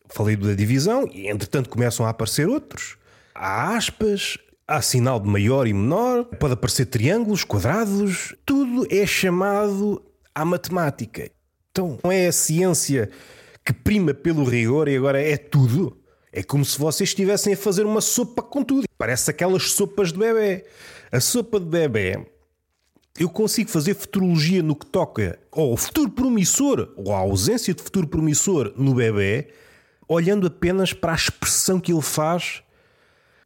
falei 0.08 0.38
da 0.38 0.54
divisão, 0.54 1.06
e 1.12 1.28
entretanto 1.28 1.70
começam 1.70 2.06
a 2.06 2.10
aparecer 2.10 2.48
outros. 2.48 2.98
Há 3.36 3.76
aspas, 3.76 4.38
há 4.66 4.82
sinal 4.82 5.20
de 5.20 5.28
maior 5.28 5.68
e 5.68 5.74
menor, 5.74 6.24
pode 6.24 6.54
aparecer 6.54 6.86
triângulos, 6.86 7.44
quadrados, 7.44 8.34
tudo 8.46 8.88
é 8.90 9.06
chamado 9.06 10.02
à 10.34 10.46
matemática. 10.46 11.30
Então, 11.72 12.00
não 12.02 12.12
é 12.12 12.28
a 12.28 12.32
ciência 12.32 13.10
que 13.70 13.74
prima 13.74 14.16
pelo 14.16 14.44
rigor 14.44 14.88
e 14.88 14.98
agora 14.98 15.22
é 15.22 15.38
tudo. 15.38 15.96
É 16.34 16.42
como 16.42 16.66
se 16.66 16.80
vocês 16.80 17.12
estivessem 17.12 17.54
a 17.54 17.58
fazer 17.58 17.86
uma 17.86 18.02
sopa 18.02 18.42
com 18.42 18.64
tudo. 18.64 18.86
Parece 18.98 19.30
aquelas 19.30 19.74
sopas 19.74 20.12
de 20.12 20.18
bebê. 20.18 20.66
A 21.12 21.20
sopa 21.20 21.60
de 21.60 21.68
bebê, 21.68 22.26
eu 23.20 23.30
consigo 23.30 23.70
fazer 23.70 23.94
futurologia 23.94 24.64
no 24.64 24.76
que 24.76 24.88
toca 24.88 25.38
ao 25.52 25.78
futuro 25.78 26.10
promissor 26.10 26.92
ou 26.98 27.14
à 27.14 27.20
ausência 27.20 27.72
de 27.72 27.84
futuro 27.84 28.08
promissor 28.08 28.74
no 28.76 28.96
bebê, 28.96 29.50
olhando 30.08 30.48
apenas 30.48 30.92
para 30.92 31.12
a 31.12 31.16
expressão 31.16 31.80
que 31.80 31.94
ele 31.94 32.02
faz 32.02 32.64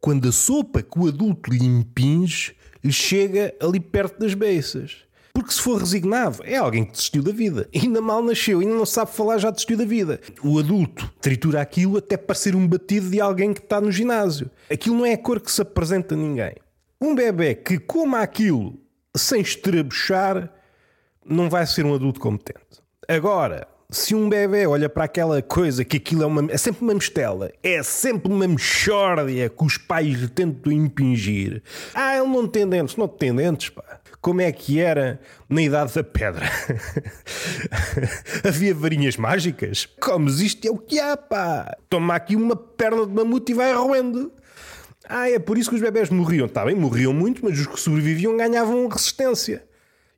quando 0.00 0.26
a 0.26 0.32
sopa 0.32 0.82
que 0.82 0.98
o 0.98 1.06
adulto 1.06 1.50
lhe 1.50 1.66
impinge 1.66 2.56
lhe 2.82 2.92
chega 2.92 3.54
ali 3.60 3.78
perto 3.78 4.20
das 4.20 4.32
beiças. 4.32 5.04
Porque 5.34 5.52
se 5.52 5.60
for 5.60 5.80
resignado, 5.80 6.38
é 6.44 6.54
alguém 6.54 6.84
que 6.84 6.92
desistiu 6.92 7.20
da 7.20 7.32
vida. 7.32 7.68
Ainda 7.74 8.00
mal 8.00 8.22
nasceu, 8.22 8.60
ainda 8.60 8.72
não 8.72 8.86
sabe 8.86 9.10
falar, 9.10 9.36
já 9.38 9.50
desistiu 9.50 9.76
da 9.76 9.84
vida. 9.84 10.20
O 10.44 10.60
adulto 10.60 11.12
tritura 11.20 11.60
aquilo 11.60 11.98
até 11.98 12.16
parecer 12.16 12.54
um 12.54 12.68
batido 12.68 13.10
de 13.10 13.20
alguém 13.20 13.52
que 13.52 13.58
está 13.58 13.80
no 13.80 13.90
ginásio. 13.90 14.48
Aquilo 14.70 14.96
não 14.96 15.04
é 15.04 15.14
a 15.14 15.18
cor 15.18 15.40
que 15.40 15.50
se 15.50 15.60
apresenta 15.60 16.14
a 16.14 16.16
ninguém. 16.16 16.54
Um 17.00 17.16
bebê 17.16 17.56
que 17.56 17.80
coma 17.80 18.20
aquilo 18.20 18.78
sem 19.16 19.40
estrabuchar 19.40 20.52
não 21.26 21.50
vai 21.50 21.66
ser 21.66 21.84
um 21.84 21.94
adulto 21.94 22.20
competente. 22.20 22.80
Agora, 23.08 23.66
se 23.90 24.14
um 24.14 24.28
bebê 24.28 24.68
olha 24.68 24.88
para 24.88 25.04
aquela 25.04 25.42
coisa 25.42 25.84
que 25.84 25.96
aquilo 25.96 26.22
é, 26.22 26.26
uma, 26.26 26.52
é 26.52 26.56
sempre 26.56 26.82
uma 26.82 26.94
mistela, 26.94 27.50
é 27.60 27.82
sempre 27.82 28.32
uma 28.32 28.46
mexórdia 28.46 29.48
que 29.48 29.64
os 29.64 29.76
pais 29.78 30.16
lhe 30.16 30.28
tentam 30.28 30.70
impingir. 30.70 31.60
Ah, 31.92 32.16
ele 32.16 32.28
não 32.28 32.46
tem 32.46 32.68
dentes, 32.68 32.96
não 32.96 33.08
tem 33.08 33.34
dentes, 33.34 33.70
pá 33.70 33.93
como 34.24 34.40
é 34.40 34.50
que 34.50 34.80
era 34.80 35.20
na 35.50 35.60
Idade 35.60 35.92
da 35.92 36.02
Pedra. 36.02 36.50
Havia 38.42 38.74
varinhas 38.74 39.18
mágicas? 39.18 39.84
Comes 40.00 40.40
isto 40.40 40.66
é 40.66 40.70
o 40.70 40.78
que 40.78 40.98
há, 40.98 41.14
pá. 41.14 41.76
Toma 41.90 42.14
aqui 42.14 42.34
uma 42.34 42.56
perna 42.56 43.06
de 43.06 43.12
mamute 43.12 43.52
e 43.52 43.54
vai 43.54 43.74
roendo. 43.74 44.32
Ah, 45.06 45.28
é 45.28 45.38
por 45.38 45.58
isso 45.58 45.68
que 45.68 45.76
os 45.76 45.82
bebés 45.82 46.08
morriam. 46.08 46.46
Está 46.46 46.64
bem, 46.64 46.74
morriam 46.74 47.12
muito, 47.12 47.44
mas 47.44 47.60
os 47.60 47.66
que 47.66 47.78
sobreviviam 47.78 48.34
ganhavam 48.34 48.88
resistência. 48.88 49.62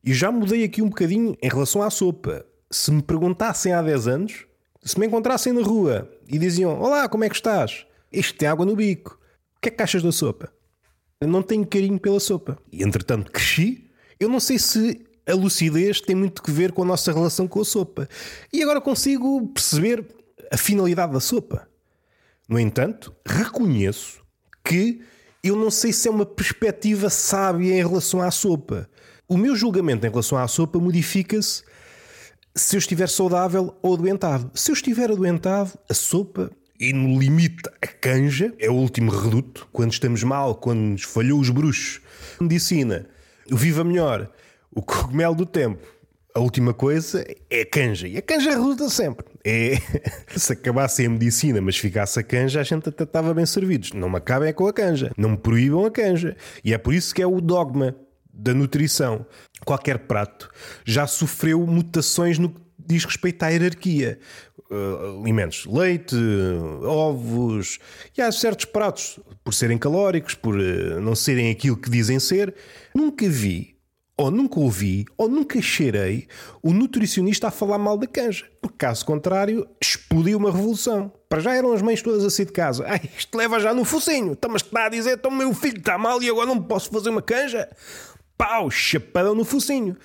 E 0.05 0.15
já 0.15 0.31
mudei 0.31 0.63
aqui 0.63 0.81
um 0.81 0.89
bocadinho 0.89 1.37
em 1.43 1.49
relação 1.49 1.83
à 1.83 1.91
sopa. 1.91 2.47
Se 2.71 2.93
me 2.93 3.03
perguntassem 3.03 3.73
há 3.73 3.83
10 3.83 4.07
anos, 4.07 4.47
se 4.85 5.01
me 5.01 5.07
encontrassem 5.09 5.53
na 5.53 5.63
rua 5.63 6.09
e 6.29 6.39
diziam: 6.39 6.81
Olá, 6.81 7.09
como 7.09 7.25
é 7.25 7.29
que 7.29 7.35
estás? 7.35 7.85
Isto 8.13 8.39
tem 8.39 8.47
água 8.47 8.65
no 8.65 8.77
bico. 8.77 9.19
O 9.57 9.61
que 9.61 9.69
é 9.69 9.73
que 9.73 9.83
achas 9.83 10.01
da 10.01 10.13
sopa? 10.13 10.53
Eu 11.21 11.27
não 11.27 11.43
tenho 11.43 11.67
carinho 11.67 11.99
pela 11.99 12.21
sopa. 12.21 12.57
E 12.71 12.85
entretanto 12.85 13.33
cresci 13.33 13.86
eu 14.19 14.29
não 14.29 14.41
sei 14.41 14.59
se 14.59 15.07
a 15.27 15.35
lucidez 15.35 16.01
tem 16.01 16.15
muito 16.15 16.43
que 16.43 16.51
ver 16.51 16.73
com 16.73 16.83
a 16.83 16.87
nossa 16.87 17.13
relação 17.13 17.49
com 17.49 17.61
a 17.61 17.65
sopa. 17.65 18.09
E 18.53 18.63
agora 18.63 18.81
consigo 18.81 19.49
perceber 19.49 20.07
a 20.51 20.57
finalidade 20.57 21.13
da 21.13 21.21
sopa. 21.21 21.69
No 22.49 22.59
entanto, 22.59 23.13
reconheço 23.27 24.23
que 24.65 25.01
eu 25.43 25.57
não 25.57 25.71
sei 25.71 25.93
se 25.93 26.09
é 26.09 26.11
uma 26.11 26.25
perspectiva 26.25 27.11
sábia 27.11 27.75
em 27.75 27.87
relação 27.87 28.23
à 28.23 28.31
sopa. 28.31 28.89
O 29.29 29.37
meu 29.37 29.57
julgamento 29.57 30.07
em 30.07 30.11
relação 30.11 30.39
à 30.39 30.47
sopa 30.47 30.79
modifica-se 30.79 31.65
se 32.55 32.77
eu 32.77 32.79
estiver 32.79 33.09
saudável 33.09 33.77
ou 33.83 33.95
adoentado. 33.95 34.51
Se 34.55 34.71
eu 34.71 34.75
estiver 34.75 35.11
adoentado, 35.11 35.73
a 35.91 35.95
sopa, 35.95 36.51
e 36.79 36.93
no 36.93 37.19
limite 37.19 37.69
a 37.83 37.87
canja, 37.87 38.55
é 38.59 38.71
o 38.71 38.75
último 38.75 39.11
reduto. 39.11 39.69
Quando 39.73 39.93
estamos 39.93 40.23
mal, 40.23 40.55
quando 40.55 40.79
nos 40.79 41.03
falhou 41.03 41.41
os 41.41 41.51
bruxos. 41.51 42.01
Medicina 42.41 43.09
o 43.53 43.57
Viva 43.57 43.85
Melhor, 43.85 44.31
o 44.71 44.83
cogumelo 44.83 45.35
do 45.35 45.47
tempo. 45.47 45.87
A 46.35 46.41
última 46.41 46.75
coisa 46.75 47.25
é 47.49 47.63
a 47.63 47.67
canja. 47.67 48.07
E 48.07 48.19
a 48.19 48.23
canja 48.23 48.51
resulta 48.51 48.91
sempre. 48.91 49.25
É... 49.43 49.79
Se 50.37 50.53
acabasse 50.53 51.07
a 51.07 51.09
medicina, 51.09 51.63
mas 51.63 51.79
ficasse 51.79 52.21
a 52.21 52.23
canja, 52.23 52.61
a 52.61 52.63
gente 52.63 52.91
até 52.91 53.05
estava 53.05 53.33
bem 53.33 53.47
servidos. 53.47 53.93
Não 53.93 54.11
me 54.11 54.19
acabem 54.19 54.53
com 54.53 54.67
a 54.67 54.73
canja. 54.73 55.11
Não 55.17 55.31
me 55.31 55.37
proíbam 55.39 55.87
a 55.87 55.91
canja. 55.91 56.37
E 56.63 56.75
é 56.75 56.79
por 56.79 56.93
isso 56.93 57.15
que 57.15 57.23
é 57.23 57.27
o 57.27 57.41
dogma 57.41 57.97
da 58.31 58.53
nutrição. 58.53 59.25
Qualquer 59.65 60.01
prato 60.01 60.51
já 60.85 61.07
sofreu 61.07 61.67
mutações 61.67 62.39
no 62.39 62.51
que 62.51 62.61
diz 62.87 63.05
respeito 63.05 63.43
à 63.43 63.49
hierarquia. 63.49 64.19
Uh, 64.69 65.21
alimentos, 65.21 65.65
leite, 65.65 66.17
ovos, 66.83 67.79
e 68.19 68.21
há 68.21 68.33
certos 68.33 68.65
pratos, 68.65 69.21
por 69.45 69.55
serem 69.55 69.79
calóricos, 69.79 70.35
por 70.35 70.57
uh, 70.57 71.01
não 71.01 71.15
serem 71.15 71.53
aquilo 71.53 71.77
que 71.77 71.89
dizem 71.89 72.19
ser, 72.19 72.53
nunca 72.93 73.29
vi, 73.29 73.77
ou 74.17 74.31
nunca 74.31 74.59
ouvi, 74.59 75.05
ou 75.17 75.29
nunca 75.29 75.61
cheirei 75.63 76.27
o 76.63 76.73
nutricionista 76.73 77.49
a 77.49 77.51
falar 77.51 77.79
mal 77.79 77.97
da 77.97 78.07
canja. 78.07 78.47
Porque 78.61 78.79
caso 78.79 79.05
contrário, 79.05 79.69
explodiu 79.81 80.39
uma 80.39 80.51
revolução. 80.51 81.13
Para 81.29 81.41
já 81.41 81.55
eram 81.55 81.73
as 81.73 81.83
mães 81.83 82.03
todas 82.03 82.25
a 82.25 82.31
sair 82.31 82.47
de 82.47 82.53
casa. 82.53 82.85
Ai, 82.89 83.03
isto 83.17 83.37
leva 83.37 83.61
já 83.61 83.75
no 83.75 83.85
focinho. 83.85 84.33
Então, 84.33 84.51
mas 84.51 84.63
está 84.63 84.87
a 84.87 84.89
dizer, 84.89 85.19
então 85.19 85.31
meu 85.31 85.53
filho 85.55 85.79
está 85.79 85.99
mal 85.99 86.23
e 86.23 86.29
agora 86.29 86.47
não 86.47 86.61
posso 86.61 86.91
fazer 86.91 87.11
uma 87.11 87.23
canja? 87.23 87.69
Pau, 88.37 88.71
chapadão 88.71 89.35
no 89.35 89.45
focinho 89.45 89.97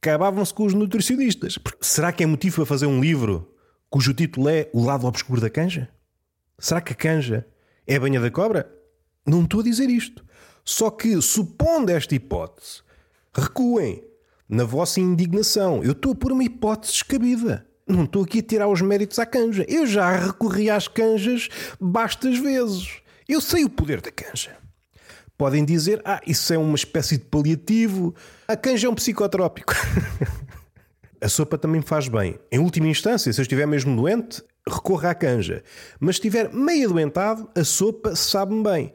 acabavam-se 0.00 0.54
com 0.54 0.64
os 0.64 0.74
nutricionistas. 0.74 1.58
Será 1.80 2.12
que 2.12 2.22
é 2.22 2.26
motivo 2.26 2.56
para 2.56 2.66
fazer 2.66 2.86
um 2.86 3.00
livro 3.00 3.52
cujo 3.90 4.14
título 4.14 4.48
é 4.48 4.68
O 4.72 4.84
Lado 4.84 5.06
Obscuro 5.06 5.40
da 5.40 5.50
Canja? 5.50 5.88
Será 6.58 6.80
que 6.80 6.92
a 6.92 6.96
canja 6.96 7.46
é 7.86 7.96
a 7.96 8.00
banha 8.00 8.20
da 8.20 8.30
cobra? 8.30 8.70
Não 9.26 9.44
estou 9.44 9.60
a 9.60 9.62
dizer 9.62 9.88
isto. 9.88 10.24
Só 10.64 10.90
que, 10.90 11.20
supondo 11.22 11.90
esta 11.90 12.14
hipótese, 12.14 12.82
recuem 13.32 14.04
na 14.48 14.64
vossa 14.64 15.00
indignação. 15.00 15.82
Eu 15.82 15.92
estou 15.92 16.12
a 16.12 16.14
pôr 16.14 16.32
uma 16.32 16.44
hipótese 16.44 16.92
descabida. 16.92 17.66
Não 17.86 18.04
estou 18.04 18.22
aqui 18.22 18.40
a 18.40 18.42
tirar 18.42 18.68
os 18.68 18.82
méritos 18.82 19.18
à 19.18 19.24
canja. 19.24 19.64
Eu 19.68 19.86
já 19.86 20.10
recorri 20.14 20.68
às 20.68 20.88
canjas 20.88 21.48
bastas 21.80 22.38
vezes. 22.38 23.00
Eu 23.26 23.40
sei 23.40 23.64
o 23.64 23.70
poder 23.70 24.00
da 24.00 24.10
canja. 24.10 24.56
Podem 25.38 25.64
dizer, 25.64 26.02
ah, 26.04 26.20
isso 26.26 26.52
é 26.52 26.58
uma 26.58 26.74
espécie 26.74 27.16
de 27.16 27.24
paliativo. 27.24 28.14
A 28.48 28.56
canja 28.56 28.88
é 28.88 28.90
um 28.90 28.94
psicotrópico. 28.94 29.72
a 31.20 31.28
sopa 31.28 31.58
também 31.58 31.82
faz 31.82 32.08
bem. 32.08 32.38
Em 32.50 32.58
última 32.58 32.88
instância, 32.88 33.32
se 33.32 33.40
eu 33.40 33.42
estiver 33.42 33.66
mesmo 33.66 33.94
doente, 33.96 34.42
recorra 34.66 35.10
à 35.10 35.14
canja. 35.14 35.62
Mas 35.98 36.16
se 36.16 36.20
estiver 36.20 36.52
meio 36.52 36.88
adoentado, 36.88 37.48
a 37.54 37.64
sopa 37.64 38.14
sabe-me 38.14 38.62
bem. 38.62 38.92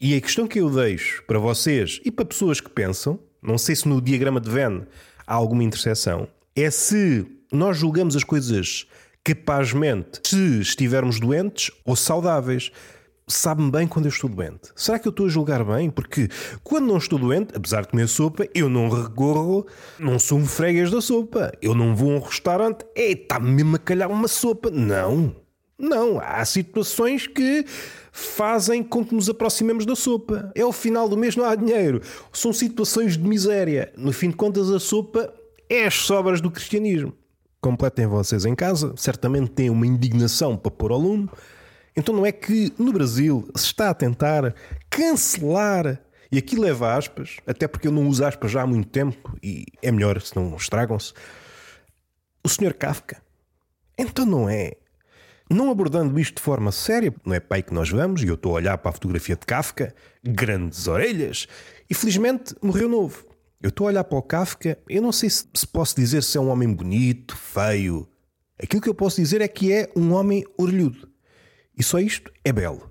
E 0.00 0.16
a 0.16 0.20
questão 0.20 0.46
que 0.46 0.60
eu 0.60 0.68
deixo 0.68 1.22
para 1.26 1.38
vocês 1.38 2.00
e 2.04 2.10
para 2.10 2.24
pessoas 2.24 2.60
que 2.60 2.68
pensam, 2.68 3.18
não 3.40 3.56
sei 3.56 3.76
se 3.76 3.88
no 3.88 4.00
diagrama 4.00 4.40
de 4.40 4.50
Venn 4.50 4.82
há 5.26 5.34
alguma 5.34 5.62
interseção, 5.62 6.28
é 6.54 6.70
se 6.70 7.26
nós 7.52 7.78
julgamos 7.78 8.16
as 8.16 8.24
coisas 8.24 8.86
capazmente 9.24 10.20
se 10.26 10.60
estivermos 10.60 11.20
doentes 11.20 11.70
ou 11.84 11.94
saudáveis 11.94 12.72
sabe-me 13.32 13.70
bem 13.70 13.86
quando 13.86 14.06
eu 14.06 14.10
estou 14.10 14.28
doente. 14.28 14.70
Será 14.76 14.98
que 14.98 15.08
eu 15.08 15.10
estou 15.10 15.26
a 15.26 15.28
julgar 15.28 15.64
bem? 15.64 15.90
Porque 15.90 16.28
quando 16.62 16.86
não 16.86 16.96
estou 16.96 17.18
doente, 17.18 17.56
apesar 17.56 17.82
de 17.82 17.88
comer 17.88 18.08
sopa, 18.08 18.46
eu 18.54 18.68
não 18.68 18.88
recorro, 18.88 19.66
não 19.98 20.18
sou 20.18 20.38
um 20.38 20.46
freguês 20.46 20.90
da 20.90 21.00
sopa. 21.00 21.52
Eu 21.60 21.74
não 21.74 21.94
vou 21.94 22.12
a 22.12 22.16
um 22.16 22.20
restaurante, 22.20 22.84
e 22.94 23.12
está-me 23.12 23.50
mesmo 23.50 23.76
a 23.76 23.78
calhar 23.78 24.10
uma 24.10 24.28
sopa. 24.28 24.70
Não, 24.70 25.34
não. 25.78 26.20
Há 26.20 26.44
situações 26.44 27.26
que 27.26 27.64
fazem 28.12 28.82
com 28.82 29.04
que 29.04 29.14
nos 29.14 29.28
aproximemos 29.28 29.86
da 29.86 29.96
sopa. 29.96 30.52
É 30.54 30.64
o 30.64 30.72
final 30.72 31.08
do 31.08 31.16
mês, 31.16 31.34
não 31.34 31.44
há 31.44 31.54
dinheiro. 31.54 32.00
São 32.32 32.52
situações 32.52 33.16
de 33.16 33.26
miséria. 33.26 33.92
No 33.96 34.12
fim 34.12 34.28
de 34.30 34.36
contas, 34.36 34.70
a 34.70 34.78
sopa 34.78 35.32
é 35.68 35.86
as 35.86 35.94
sobras 35.94 36.40
do 36.40 36.50
cristianismo. 36.50 37.14
Completem 37.60 38.06
vocês 38.06 38.44
em 38.44 38.54
casa, 38.54 38.92
certamente 38.96 39.52
têm 39.52 39.70
uma 39.70 39.86
indignação 39.86 40.56
para 40.56 40.70
pôr 40.70 40.90
ao 40.90 40.98
lume. 40.98 41.28
Então 41.96 42.14
não 42.14 42.24
é 42.24 42.32
que 42.32 42.72
no 42.78 42.92
Brasil 42.92 43.48
se 43.54 43.66
está 43.66 43.90
a 43.90 43.94
tentar 43.94 44.54
cancelar, 44.88 46.00
e 46.30 46.38
aqui 46.38 46.56
leva 46.56 46.96
aspas, 46.96 47.36
até 47.46 47.68
porque 47.68 47.86
eu 47.86 47.92
não 47.92 48.08
uso 48.08 48.24
aspas 48.24 48.50
já 48.50 48.62
há 48.62 48.66
muito 48.66 48.88
tempo 48.88 49.36
e 49.42 49.66
é 49.82 49.92
melhor 49.92 50.20
se 50.20 50.34
não 50.34 50.56
estragam-se, 50.56 51.12
o 52.42 52.48
Sr. 52.48 52.74
Kafka. 52.74 53.22
Então 53.98 54.24
não 54.24 54.48
é. 54.48 54.72
Não 55.50 55.70
abordando 55.70 56.18
isto 56.18 56.36
de 56.36 56.42
forma 56.42 56.72
séria, 56.72 57.14
não 57.26 57.34
é 57.34 57.40
para 57.40 57.58
aí 57.58 57.62
que 57.62 57.74
nós 57.74 57.90
vamos, 57.90 58.22
e 58.22 58.26
eu 58.26 58.34
estou 58.34 58.52
a 58.52 58.54
olhar 58.54 58.78
para 58.78 58.90
a 58.90 58.94
fotografia 58.94 59.36
de 59.36 59.44
Kafka, 59.44 59.94
grandes 60.24 60.86
orelhas, 60.86 61.46
e 61.90 61.94
felizmente 61.94 62.54
morreu 62.62 62.88
novo. 62.88 63.26
Eu 63.60 63.68
estou 63.68 63.86
a 63.86 63.90
olhar 63.90 64.04
para 64.04 64.18
o 64.18 64.22
Kafka, 64.22 64.78
eu 64.88 65.02
não 65.02 65.12
sei 65.12 65.28
se, 65.28 65.46
se 65.52 65.66
posso 65.66 65.94
dizer 65.94 66.22
se 66.22 66.38
é 66.38 66.40
um 66.40 66.48
homem 66.48 66.72
bonito, 66.72 67.36
feio. 67.36 68.08
Aquilo 68.60 68.80
que 68.80 68.88
eu 68.88 68.94
posso 68.94 69.20
dizer 69.20 69.42
é 69.42 69.48
que 69.48 69.70
é 69.70 69.90
um 69.94 70.12
homem 70.14 70.42
orelhudo. 70.56 71.11
E 71.78 71.82
só 71.82 71.98
isto 71.98 72.32
é 72.44 72.52
belo. 72.52 72.90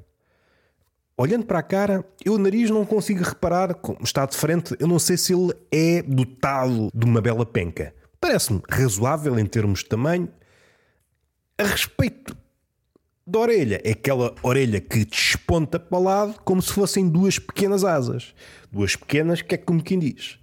Olhando 1.18 1.46
para 1.46 1.60
a 1.60 1.64
cara, 1.64 2.06
eu 2.26 2.34
o 2.34 2.38
nariz 2.38 2.70
não 2.70 2.86
consigo 2.86 3.24
reparar 3.24 3.76
como 3.76 4.04
está 4.04 4.26
de 4.26 4.36
frente. 4.36 4.76
Eu 4.80 4.88
não 4.88 4.98
sei 4.98 5.18
se 5.18 5.34
ele 5.34 5.54
é 5.72 6.02
dotado 6.02 6.90
de 6.94 7.06
uma 7.06 7.22
bela 7.22 7.46
penca. 7.46 7.94
Parece-me 8.20 8.62
razoável 8.70 9.38
em 9.38 9.46
termos 9.46 9.80
de 9.80 9.86
tamanho. 9.86 10.30
A 11.58 11.64
respeito 11.64 12.36
da 13.26 13.40
orelha, 13.40 13.80
é 13.84 13.92
aquela 13.92 14.34
orelha 14.42 14.82
que 14.82 15.06
desponta 15.06 15.80
para 15.80 15.98
o 16.00 16.04
lado 16.04 16.36
como 16.44 16.62
se 16.62 16.74
fossem 16.74 17.08
duas 17.08 17.38
pequenas 17.38 17.84
asas. 17.84 18.34
Duas 18.72 18.96
pequenas, 18.96 19.42
que 19.42 19.56
é 19.56 19.58
como 19.58 19.84
quem 19.84 20.00
diz. 20.00 20.40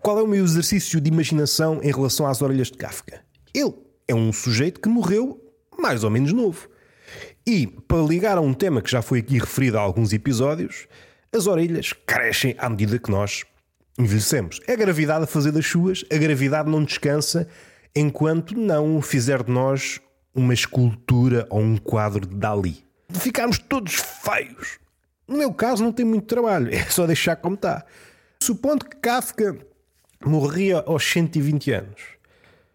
Qual 0.00 0.18
é 0.18 0.22
o 0.22 0.26
meu 0.26 0.42
exercício 0.42 1.00
de 1.00 1.08
imaginação 1.08 1.78
em 1.82 1.92
relação 1.92 2.26
às 2.26 2.42
orelhas 2.42 2.68
de 2.68 2.78
Kafka? 2.78 3.20
Ele 3.54 3.74
é 4.08 4.14
um 4.14 4.32
sujeito 4.32 4.80
que 4.80 4.88
morreu 4.88 5.40
mais 5.78 6.04
ou 6.04 6.10
menos 6.10 6.32
novo. 6.32 6.68
E, 7.46 7.66
para 7.66 8.02
ligar 8.02 8.38
a 8.38 8.40
um 8.40 8.54
tema 8.54 8.80
que 8.80 8.90
já 8.90 9.02
foi 9.02 9.18
aqui 9.18 9.38
referido 9.38 9.78
há 9.78 9.80
alguns 9.80 10.12
episódios, 10.12 10.86
as 11.32 11.46
orelhas 11.46 11.92
crescem 12.06 12.54
à 12.58 12.68
medida 12.68 12.98
que 12.98 13.10
nós 13.10 13.44
envelhecemos. 13.98 14.60
É 14.66 14.72
a 14.72 14.76
gravidade 14.76 15.24
a 15.24 15.26
fazer 15.26 15.52
das 15.52 15.66
suas, 15.66 16.04
a 16.12 16.16
gravidade 16.16 16.70
não 16.70 16.84
descansa 16.84 17.48
enquanto 17.94 18.56
não 18.56 19.02
fizer 19.02 19.42
de 19.42 19.50
nós 19.50 20.00
uma 20.34 20.54
escultura 20.54 21.46
ou 21.50 21.60
um 21.60 21.76
quadro 21.76 22.26
de 22.26 22.34
Dali. 22.34 22.84
Ficarmos 23.10 23.58
todos 23.58 23.94
feios. 23.94 24.78
No 25.28 25.36
meu 25.36 25.52
caso, 25.52 25.82
não 25.82 25.92
tem 25.92 26.04
muito 26.04 26.26
trabalho, 26.26 26.72
é 26.72 26.84
só 26.86 27.06
deixar 27.06 27.36
como 27.36 27.54
está. 27.54 27.84
Supondo 28.42 28.84
que 28.84 28.96
Kafka 28.96 29.56
morria 30.24 30.82
aos 30.86 31.04
120 31.04 31.72
anos. 31.72 32.02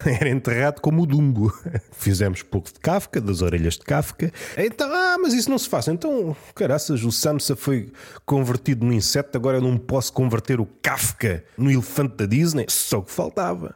Era 0.04 0.28
enterrado 0.28 0.80
como 0.80 1.02
o 1.02 1.06
Dumbo. 1.06 1.52
Fizemos 1.92 2.42
pouco 2.42 2.72
de 2.72 2.78
Kafka, 2.78 3.20
das 3.20 3.42
orelhas 3.42 3.74
de 3.74 3.80
Kafka. 3.80 4.32
Então, 4.56 4.88
ah, 4.92 5.16
mas 5.20 5.34
isso 5.34 5.50
não 5.50 5.58
se 5.58 5.68
faz. 5.68 5.88
Então, 5.88 6.36
caraças, 6.54 7.02
o 7.02 7.10
Samsa 7.10 7.56
foi 7.56 7.92
convertido 8.24 8.86
num 8.86 8.92
inseto, 8.92 9.36
agora 9.36 9.58
eu 9.58 9.62
não 9.62 9.76
posso 9.76 10.12
converter 10.12 10.60
o 10.60 10.66
Kafka 10.66 11.44
no 11.56 11.70
elefante 11.70 12.16
da 12.16 12.26
Disney. 12.26 12.66
Só 12.68 12.98
o 12.98 13.02
que 13.02 13.10
faltava. 13.10 13.74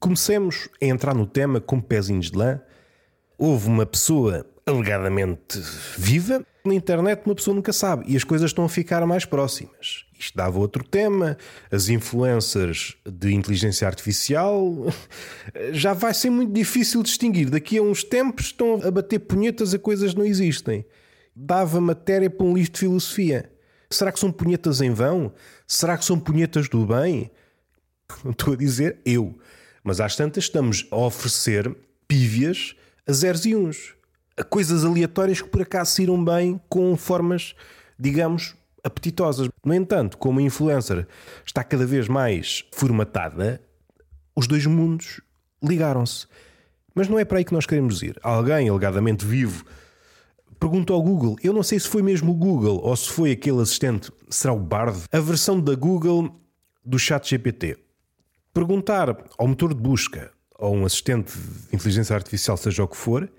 Comecemos 0.00 0.68
a 0.82 0.84
entrar 0.84 1.14
no 1.14 1.26
tema 1.26 1.60
com 1.60 1.80
pezinhos 1.80 2.30
de 2.30 2.38
lã. 2.38 2.60
Houve 3.38 3.68
uma 3.68 3.86
pessoa 3.86 4.44
alegadamente 4.66 5.62
viva. 5.96 6.44
Na 6.64 6.74
internet 6.74 7.22
uma 7.24 7.36
pessoa 7.36 7.54
nunca 7.54 7.72
sabe 7.72 8.04
e 8.08 8.16
as 8.16 8.24
coisas 8.24 8.50
estão 8.50 8.64
a 8.64 8.68
ficar 8.68 9.06
mais 9.06 9.24
próximas. 9.24 10.04
Isto 10.18 10.36
dava 10.36 10.58
outro 10.58 10.82
tema, 10.82 11.38
as 11.70 11.88
influências 11.88 12.96
de 13.06 13.32
inteligência 13.32 13.86
artificial. 13.86 14.86
Já 15.70 15.94
vai 15.94 16.12
ser 16.12 16.30
muito 16.30 16.52
difícil 16.52 17.00
distinguir. 17.04 17.48
Daqui 17.48 17.78
a 17.78 17.82
uns 17.82 18.02
tempos 18.02 18.46
estão 18.46 18.80
a 18.84 18.90
bater 18.90 19.20
punhetas 19.20 19.72
a 19.72 19.78
coisas 19.78 20.12
que 20.12 20.18
não 20.18 20.26
existem. 20.26 20.84
Dava 21.34 21.80
matéria 21.80 22.28
para 22.28 22.44
um 22.44 22.54
livro 22.54 22.72
de 22.72 22.80
filosofia. 22.80 23.50
Será 23.88 24.10
que 24.10 24.18
são 24.18 24.32
punhetas 24.32 24.80
em 24.80 24.90
vão? 24.90 25.32
Será 25.66 25.96
que 25.96 26.04
são 26.04 26.18
punhetas 26.18 26.68
do 26.68 26.84
bem? 26.84 27.30
Estou 28.28 28.54
a 28.54 28.56
dizer 28.56 28.98
eu. 29.06 29.38
Mas 29.84 30.00
às 30.00 30.16
tantas 30.16 30.44
estamos 30.44 30.86
a 30.90 30.96
oferecer 30.96 31.74
pívias 32.08 32.74
a 33.08 33.12
zeros 33.12 33.46
e 33.46 33.56
uns. 33.56 33.94
A 34.36 34.44
coisas 34.44 34.84
aleatórias 34.84 35.40
que 35.40 35.48
por 35.48 35.62
acaso 35.62 35.92
saíram 35.92 36.22
bem 36.22 36.60
com 36.68 36.94
formas, 36.96 37.54
digamos, 37.98 38.54
apetitosas. 38.84 39.48
No 39.64 39.74
entanto, 39.74 40.18
como 40.18 40.38
a 40.38 40.42
influencer 40.42 41.08
está 41.44 41.64
cada 41.64 41.86
vez 41.86 42.06
mais 42.06 42.64
formatada, 42.72 43.60
os 44.36 44.46
dois 44.46 44.66
mundos 44.66 45.20
ligaram-se. 45.62 46.26
Mas 46.94 47.08
não 47.08 47.18
é 47.18 47.24
para 47.24 47.38
aí 47.38 47.44
que 47.44 47.52
nós 47.52 47.66
queremos 47.66 48.02
ir. 48.02 48.18
Alguém, 48.22 48.68
alegadamente 48.68 49.24
vivo, 49.24 49.64
perguntou 50.60 50.94
ao 50.94 51.02
Google. 51.02 51.36
Eu 51.42 51.52
não 51.52 51.62
sei 51.62 51.80
se 51.80 51.88
foi 51.88 52.02
mesmo 52.02 52.32
o 52.32 52.34
Google 52.34 52.80
ou 52.82 52.94
se 52.94 53.08
foi 53.08 53.32
aquele 53.32 53.62
assistente, 53.62 54.12
será 54.28 54.52
o 54.52 54.60
Bard, 54.60 55.04
a 55.10 55.20
versão 55.20 55.58
da 55.58 55.74
Google 55.74 56.30
do 56.84 56.98
chat 56.98 57.28
GPT. 57.28 57.78
Perguntar 58.52 59.16
ao 59.36 59.48
motor 59.48 59.74
de 59.74 59.80
busca 59.80 60.30
ou 60.58 60.74
um 60.74 60.84
assistente 60.84 61.32
de 61.38 61.76
inteligência 61.76 62.14
artificial, 62.16 62.56
seja 62.56 62.82
o 62.82 62.88
que 62.88 62.96
for, 62.96 63.30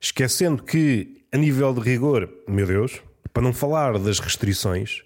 esquecendo 0.00 0.62
que, 0.62 1.26
a 1.32 1.36
nível 1.36 1.74
de 1.74 1.80
rigor, 1.80 2.32
meu 2.46 2.66
Deus, 2.66 3.02
para 3.32 3.42
não 3.42 3.52
falar 3.52 3.98
das 3.98 4.20
restrições, 4.20 5.02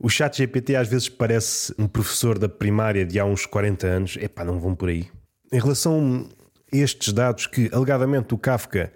o 0.00 0.08
chat 0.08 0.36
GPT 0.36 0.76
às 0.76 0.86
vezes 0.86 1.08
parece 1.08 1.74
um 1.78 1.88
professor 1.88 2.38
da 2.38 2.48
primária 2.48 3.04
de 3.04 3.18
há 3.18 3.24
uns 3.24 3.46
40 3.46 3.86
anos. 3.86 4.16
Epá, 4.16 4.44
não 4.44 4.60
vão 4.60 4.74
por 4.74 4.90
aí. 4.90 5.08
Em 5.50 5.58
relação 5.58 6.28
a 6.72 6.76
estes 6.76 7.12
dados 7.12 7.46
que, 7.46 7.70
alegadamente, 7.72 8.34
o 8.34 8.38
Kafka 8.38 8.92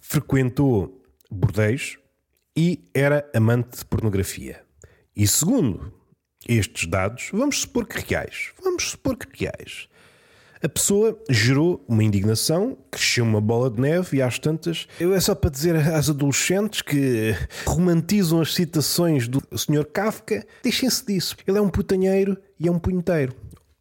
frequentou 0.00 1.02
bordéis 1.30 1.98
e 2.56 2.88
era 2.94 3.28
amante 3.34 3.78
de 3.78 3.84
pornografia. 3.84 4.62
E 5.14 5.26
segundo 5.26 5.92
estes 6.48 6.86
dados, 6.86 7.30
vamos 7.32 7.60
supor 7.62 7.86
que 7.86 7.98
reais. 7.98 8.52
Vamos 8.62 8.90
supor 8.90 9.16
que 9.16 9.44
reais 9.44 9.88
a 10.62 10.68
pessoa 10.68 11.18
gerou 11.28 11.84
uma 11.86 12.02
indignação, 12.02 12.78
cresceu 12.90 13.24
uma 13.24 13.40
bola 13.40 13.70
de 13.70 13.80
neve 13.80 14.16
e 14.16 14.22
às 14.22 14.38
tantas. 14.38 14.88
Eu 14.98 15.14
é 15.14 15.20
só 15.20 15.34
para 15.34 15.50
dizer 15.50 15.76
às 15.76 16.08
adolescentes 16.08 16.82
que 16.82 17.34
romantizam 17.66 18.40
as 18.40 18.54
citações 18.54 19.28
do 19.28 19.42
Sr. 19.56 19.84
Kafka, 19.84 20.46
deixem-se 20.62 21.04
disso. 21.04 21.36
Ele 21.46 21.58
é 21.58 21.60
um 21.60 21.68
putanheiro 21.68 22.38
e 22.58 22.68
é 22.68 22.72
um 22.72 22.78
punheteiro. 22.78 23.34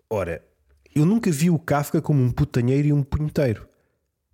Ora, 0.09 0.41
eu 0.93 1.05
nunca 1.05 1.31
vi 1.31 1.49
o 1.49 1.57
Kafka 1.57 2.01
como 2.01 2.21
um 2.21 2.31
putanheiro 2.31 2.87
e 2.87 2.93
um 2.93 3.03
punheteiro. 3.03 3.67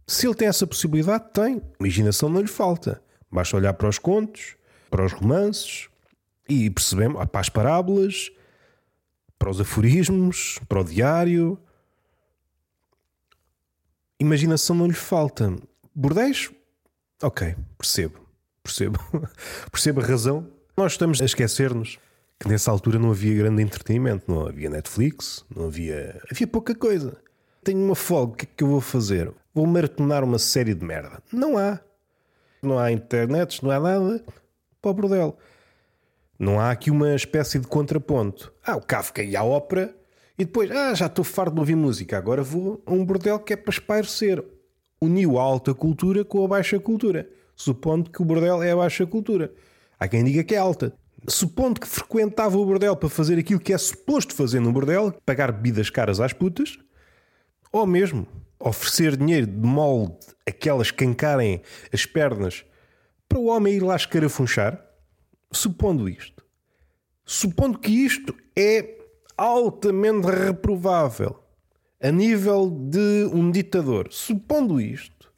Se 0.08 0.28
ele 0.28 0.36
tem 0.36 0.48
essa 0.48 0.68
possibilidade, 0.68 1.26
tem. 1.34 1.62
Imaginação 1.80 2.28
não 2.28 2.42
lhe 2.42 2.48
falta. 2.48 3.02
Basta 3.32 3.56
olhar 3.56 3.74
para 3.74 3.88
os 3.88 3.98
contos, 3.98 4.56
para 4.90 5.06
os 5.06 5.14
romances 5.14 5.88
e 6.50 6.70
percebemos, 6.70 7.24
para 7.28 7.40
as 7.40 7.50
parábolas, 7.50 8.30
para 9.40 9.50
os 9.50 9.62
aforismos, 9.62 10.60
para 10.68 10.82
o 10.82 10.84
diário 10.84 11.58
imaginação 14.22 14.76
não 14.76 14.88
lhe 14.88 14.94
falta. 14.94 15.54
Bordéis? 15.94 16.52
Ok, 17.22 17.56
percebo. 17.78 18.20
Percebo. 18.64 19.00
percebo 19.72 20.02
a 20.02 20.06
razão. 20.06 20.48
Nós 20.78 20.94
estamos 20.94 21.22
a 21.22 21.26
esquecer-nos 21.26 21.98
que 22.40 22.48
nessa 22.48 22.72
altura 22.72 22.98
não 22.98 23.12
havia 23.12 23.36
grande 23.36 23.62
entretenimento. 23.62 24.32
Não 24.32 24.48
havia 24.48 24.70
Netflix, 24.70 25.44
não 25.54 25.66
havia. 25.66 26.22
Havia 26.32 26.48
pouca 26.48 26.76
coisa. 26.76 27.18
Tenho 27.64 27.80
uma 27.84 27.96
folga, 27.96 28.34
o 28.34 28.36
que 28.36 28.46
é 28.46 28.50
que 28.58 28.64
eu 28.64 28.68
vou 28.68 28.82
fazer? 28.82 29.32
Vou 29.54 29.68
maratonar 29.68 30.24
uma 30.24 30.40
série 30.40 30.74
de 30.74 30.86
merda. 30.86 31.22
Não 31.32 31.58
há. 31.58 31.80
Não 32.62 32.78
há 32.78 32.92
internet, 32.92 33.64
não 33.64 33.72
há 33.72 33.80
nada 33.80 34.24
o 34.84 34.94
bordel. 34.94 35.38
Não 36.40 36.60
há 36.60 36.72
aqui 36.72 36.90
uma 36.90 37.16
espécie 37.16 37.60
de 37.60 37.68
contraponto. 37.68 38.52
Há 38.66 38.76
o 38.76 38.82
Kafka 38.82 39.22
e 39.22 39.36
a 39.36 39.44
ópera 39.44 39.96
e 40.42 40.46
depois, 40.46 40.72
ah, 40.72 40.96
já 40.96 41.06
estou 41.06 41.24
farto 41.24 41.54
de 41.54 41.60
ouvir 41.60 41.76
música, 41.76 42.18
agora 42.18 42.42
vou 42.42 42.82
a 42.84 42.92
um 42.92 43.06
bordel 43.06 43.38
que 43.38 43.54
é 43.54 43.56
para 43.56 43.70
espairecer. 43.70 44.44
Uniu 45.00 45.38
a 45.38 45.44
alta 45.44 45.72
cultura 45.72 46.26
com 46.26 46.44
a 46.44 46.48
baixa 46.48 46.80
cultura, 46.80 47.30
supondo 47.56 48.10
que 48.10 48.24
o 48.24 48.26
bordel 48.26 48.64
é 48.64 48.72
a 48.72 48.76
baixa 48.76 49.06
cultura. 49.06 49.54
Há 50.00 50.08
quem 50.08 50.24
diga 50.24 50.44
que 50.44 50.56
é 50.56 50.58
alta. 50.58 50.96
Supondo 51.28 51.80
que 51.80 51.88
frequentava 51.88 52.58
o 52.58 52.66
bordel 52.66 52.96
para 52.96 53.08
fazer 53.08 53.38
aquilo 53.38 53.60
que 53.60 53.72
é 53.72 53.78
suposto 53.78 54.34
fazer 54.34 54.60
no 54.60 54.72
bordel, 54.72 55.14
pagar 55.24 55.52
bebidas 55.52 55.92
caras 55.92 56.20
às 56.20 56.34
putas, 56.34 56.80
ou 57.72 57.86
mesmo 57.86 58.26
oferecer 58.60 59.16
dinheiro 59.16 59.46
de 59.46 59.68
molde 59.68 60.18
aquelas 60.44 60.90
que 60.90 61.06
encarem 61.06 61.62
as 61.94 62.04
pernas 62.04 62.66
para 63.30 63.38
o 63.38 63.46
homem 63.46 63.76
ir 63.76 63.84
lá 63.84 63.96
escarafunchar, 63.96 64.84
supondo 65.52 66.10
isto. 66.10 66.44
Supondo 67.24 67.78
que 67.78 67.92
isto 67.92 68.36
é 68.56 69.01
altamente 69.42 70.28
reprovável 70.28 71.40
a 72.00 72.12
nível 72.12 72.70
de 72.70 73.28
um 73.34 73.50
ditador. 73.50 74.08
Supondo 74.12 74.80
isto, 74.80 75.32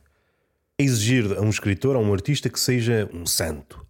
exigir 0.78 1.38
a 1.38 1.42
um 1.42 1.50
escritor, 1.50 1.96
a 1.96 2.00
um 2.00 2.12
artista 2.12 2.50
que 2.50 2.60
seja 2.60 3.10
um 3.14 3.26
santo. 3.26 3.86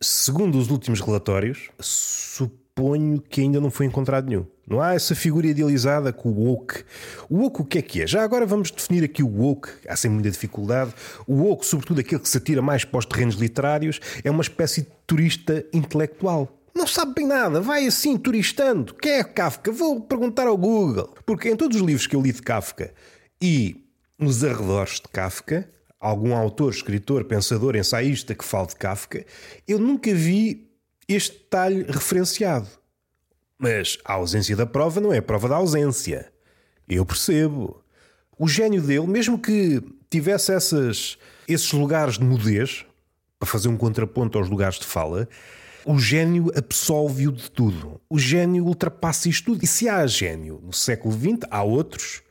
Segundo 0.00 0.58
os 0.58 0.68
últimos 0.68 1.00
relatórios, 1.00 1.70
suponho 1.78 3.20
que 3.20 3.40
ainda 3.40 3.60
não 3.60 3.70
foi 3.70 3.86
encontrado 3.86 4.28
nenhum. 4.28 4.46
Não 4.66 4.80
há 4.80 4.94
essa 4.94 5.14
figura 5.14 5.46
idealizada 5.46 6.12
com 6.12 6.30
o 6.30 6.48
woke. 6.48 6.84
O 7.30 7.36
woke 7.36 7.62
o 7.62 7.64
que 7.64 7.78
é 7.78 7.82
que 7.82 8.02
é? 8.02 8.08
Já 8.08 8.24
agora 8.24 8.44
vamos 8.44 8.72
definir 8.72 9.04
aqui 9.04 9.22
o 9.22 9.28
woke, 9.28 9.70
há 9.88 9.94
sempre 9.94 10.14
muita 10.14 10.30
dificuldade. 10.32 10.92
O 11.24 11.34
woke, 11.34 11.64
sobretudo 11.64 12.00
aquele 12.00 12.20
que 12.20 12.28
se 12.28 12.38
atira 12.38 12.60
mais 12.60 12.84
para 12.84 12.98
os 12.98 13.06
terrenos 13.06 13.36
literários, 13.36 14.00
é 14.24 14.30
uma 14.30 14.42
espécie 14.42 14.82
de 14.82 14.88
turista 15.06 15.64
intelectual 15.72 16.63
não 16.74 16.86
sabe 16.86 17.14
bem 17.14 17.26
nada, 17.26 17.60
vai 17.60 17.86
assim 17.86 18.16
turistando. 18.16 18.94
Quem 18.94 19.12
é 19.12 19.24
Kafka? 19.24 19.70
Vou 19.70 20.00
perguntar 20.00 20.46
ao 20.46 20.56
Google. 20.56 21.14
Porque 21.24 21.48
em 21.48 21.56
todos 21.56 21.76
os 21.76 21.82
livros 21.82 22.06
que 22.06 22.16
eu 22.16 22.20
li 22.20 22.32
de 22.32 22.42
Kafka 22.42 22.92
e 23.40 23.86
nos 24.18 24.42
arredores 24.42 24.94
de 24.94 25.08
Kafka, 25.12 25.68
algum 26.00 26.34
autor, 26.34 26.72
escritor, 26.72 27.24
pensador, 27.24 27.76
ensaísta 27.76 28.34
que 28.34 28.44
fale 28.44 28.68
de 28.68 28.76
Kafka, 28.76 29.24
eu 29.66 29.78
nunca 29.78 30.12
vi 30.12 30.68
este 31.06 31.38
detalhe 31.38 31.84
referenciado. 31.88 32.68
Mas 33.58 33.98
a 34.04 34.14
ausência 34.14 34.56
da 34.56 34.66
prova 34.66 35.00
não 35.00 35.12
é 35.12 35.20
prova 35.20 35.48
da 35.48 35.56
ausência. 35.56 36.32
Eu 36.88 37.06
percebo. 37.06 37.82
O 38.36 38.48
gênio 38.48 38.82
dele, 38.82 39.06
mesmo 39.06 39.38
que 39.38 39.80
tivesse 40.10 40.52
essas, 40.52 41.16
esses 41.46 41.72
lugares 41.72 42.18
de 42.18 42.24
mudez, 42.24 42.84
para 43.38 43.48
fazer 43.48 43.68
um 43.68 43.76
contraponto 43.76 44.38
aos 44.38 44.48
lugares 44.48 44.78
de 44.78 44.86
fala, 44.86 45.28
o 45.86 45.98
gênio 45.98 46.50
absolve-o 46.56 47.32
de 47.32 47.50
tudo. 47.50 48.00
O 48.08 48.18
gênio 48.18 48.64
ultrapassa 48.64 49.28
isto 49.28 49.52
tudo. 49.52 49.64
E 49.64 49.66
se 49.66 49.88
há 49.88 50.06
gênio 50.06 50.60
no 50.62 50.72
século 50.72 51.14
XX, 51.14 51.46
há 51.50 51.62
outros. 51.62 52.22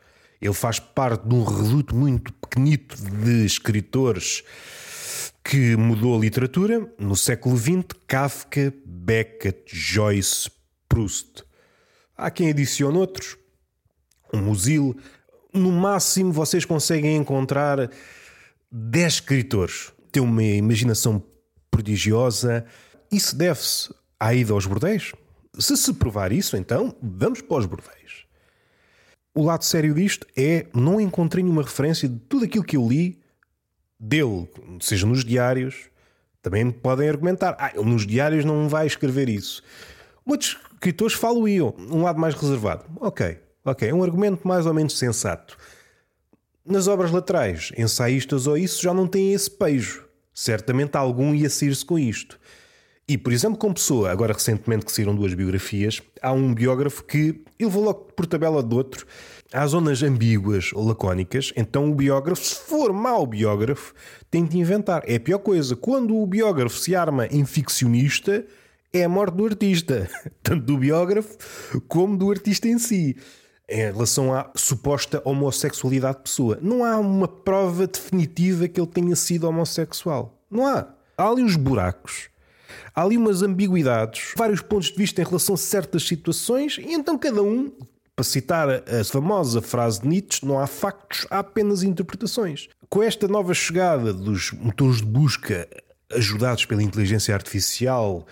Ele 0.42 0.54
faz 0.54 0.80
parte 0.80 1.28
de 1.28 1.36
um 1.36 1.44
reduto 1.44 1.96
muito 1.96 2.34
pequenito 2.34 2.96
de 2.96 3.46
escritores 3.46 4.44
que 5.44 5.76
mudou 5.76 6.16
a 6.16 6.20
literatura. 6.20 6.92
No 6.98 7.16
século 7.16 7.58
XX, 7.58 7.86
Kafka, 8.08 8.74
Beckett, 8.86 9.64
Joyce, 9.68 10.50
Proust. 10.90 11.44
Há 12.18 12.30
quem 12.30 12.50
adicione 12.50 12.98
outros. 12.98 13.38
Um 14.34 14.42
Musil. 14.42 14.96
No 15.54 15.72
máximo, 15.72 16.32
vocês 16.32 16.66
conseguem 16.66 17.16
encontrar 17.16 17.90
10 18.72 19.14
escritores 19.14 19.94
têm 20.14 20.22
uma 20.24 20.44
imaginação 20.44 21.22
prodigiosa. 21.72 22.64
Isso 23.14 23.36
deve-se 23.36 23.94
à 24.20 24.34
ida 24.34 24.54
aos 24.54 24.66
bordéis? 24.66 25.12
Se 25.60 25.78
se 25.78 25.94
provar 25.94 26.32
isso, 26.32 26.58
então 26.58 26.96
vamos 27.00 27.42
para 27.42 27.58
os 27.58 27.68
bordéis. 27.68 28.26
O 29.36 29.44
lado 29.44 29.64
sério 29.64 29.94
disto 29.94 30.26
é 30.36 30.66
não 30.74 31.00
encontrei 31.00 31.44
nenhuma 31.44 31.62
referência 31.62 32.10
de 32.10 32.18
tudo 32.18 32.46
aquilo 32.46 32.64
que 32.64 32.76
eu 32.76 32.88
li 32.88 33.22
dele, 34.00 34.50
seja 34.82 35.06
nos 35.06 35.24
diários. 35.24 35.92
Também 36.42 36.72
podem 36.72 37.08
argumentar, 37.08 37.56
ah, 37.60 37.72
ele 37.76 37.88
nos 37.88 38.08
diários 38.08 38.44
não 38.44 38.68
vai 38.68 38.88
escrever 38.88 39.30
isso. 39.30 39.62
Outros 40.26 40.58
escritores 40.74 41.14
falam 41.14 41.48
iam, 41.48 41.76
um 41.78 42.02
lado 42.02 42.20
mais 42.20 42.34
reservado. 42.34 42.86
Ok, 42.96 43.40
ok, 43.64 43.90
é 43.90 43.94
um 43.94 44.02
argumento 44.02 44.48
mais 44.48 44.66
ou 44.66 44.74
menos 44.74 44.98
sensato. 44.98 45.56
Nas 46.66 46.88
obras 46.88 47.12
laterais, 47.12 47.72
ensaístas 47.78 48.48
ou 48.48 48.58
isso 48.58 48.82
já 48.82 48.92
não 48.92 49.08
têm 49.08 49.34
esse 49.34 49.52
pejo. 49.52 50.04
Certamente 50.34 50.96
algum 50.96 51.36
ia 51.36 51.48
sair-se 51.48 51.86
com 51.86 52.00
isto. 52.00 52.40
E, 53.08 53.18
por 53.18 53.34
exemplo, 53.34 53.58
com 53.58 53.74
Pessoa, 53.74 54.12
agora 54.12 54.34
recentemente 54.34 54.86
que 54.86 54.92
saíram 54.92 55.14
duas 55.14 55.34
biografias, 55.34 56.02
há 56.22 56.32
um 56.32 56.54
biógrafo 56.54 57.04
que 57.04 57.18
ele 57.18 57.44
levou 57.60 57.84
logo 57.84 58.00
por 58.16 58.26
tabela 58.26 58.64
de 58.64 58.74
outro. 58.74 59.06
Há 59.52 59.68
zonas 59.68 60.02
ambíguas 60.02 60.72
ou 60.74 60.88
lacónicas, 60.88 61.52
então 61.56 61.92
o 61.92 61.96
biógrafo, 61.96 62.44
se 62.44 62.56
for 62.56 62.94
mau 62.94 63.28
biógrafo, 63.28 63.94
tem 64.32 64.46
de 64.46 64.58
inventar. 64.58 65.04
É 65.06 65.16
a 65.16 65.20
pior 65.20 65.40
coisa. 65.40 65.76
Quando 65.76 66.16
o 66.16 66.26
biógrafo 66.26 66.78
se 66.78 66.96
arma 66.96 67.28
em 67.28 67.46
ficcionista, 67.46 68.46
é 68.92 69.04
a 69.04 69.10
morte 69.10 69.36
do 69.36 69.46
artista. 69.46 70.10
Tanto 70.42 70.66
do 70.66 70.78
biógrafo 70.78 71.38
como 71.88 72.18
do 72.18 72.32
artista 72.32 72.68
em 72.68 72.80
si 72.80 73.18
em 73.70 73.78
relação 73.78 74.34
à 74.34 74.52
suposta 74.56 75.22
homossexualidade 75.26 76.18
de 76.18 76.24
pessoa. 76.24 76.60
Não 76.62 76.84
há 76.84 76.98
uma 76.98 77.28
prova 77.28 77.88
definitiva 77.88 78.68
que 78.68 78.80
ele 78.80 78.88
tenha 78.88 79.16
sido 79.16 79.48
homossexual. 79.48 80.38
Não 80.50 80.68
há. 80.68 80.88
Há 81.18 81.28
ali 81.28 81.44
uns 81.44 81.56
buracos. 81.56 82.33
Há 82.96 83.04
ali 83.04 83.18
umas 83.18 83.42
ambiguidades, 83.42 84.34
vários 84.38 84.62
pontos 84.62 84.90
de 84.90 84.98
vista 84.98 85.22
em 85.22 85.26
relação 85.26 85.56
a 85.56 85.58
certas 85.58 86.04
situações, 86.04 86.78
e 86.78 86.94
então 86.94 87.18
cada 87.18 87.42
um, 87.42 87.72
para 88.16 88.24
citar 88.24 88.70
a 88.70 89.04
famosa 89.04 89.62
frase 89.62 90.02
de 90.02 90.08
Nietzsche, 90.08 90.46
não 90.46 90.60
há 90.60 90.68
factos, 90.68 91.26
há 91.30 91.40
apenas 91.40 91.82
interpretações. 91.84 92.70
Com 92.90 93.02
esta 93.02 93.28
nova 93.28 93.54
chegada 93.54 94.14
dos 94.14 94.52
motores 94.52 94.98
de 94.98 95.06
busca 95.06 95.68
ajudados 96.12 96.66
pela 96.66 96.84
inteligência 96.84 97.34
artificial, 97.34 98.28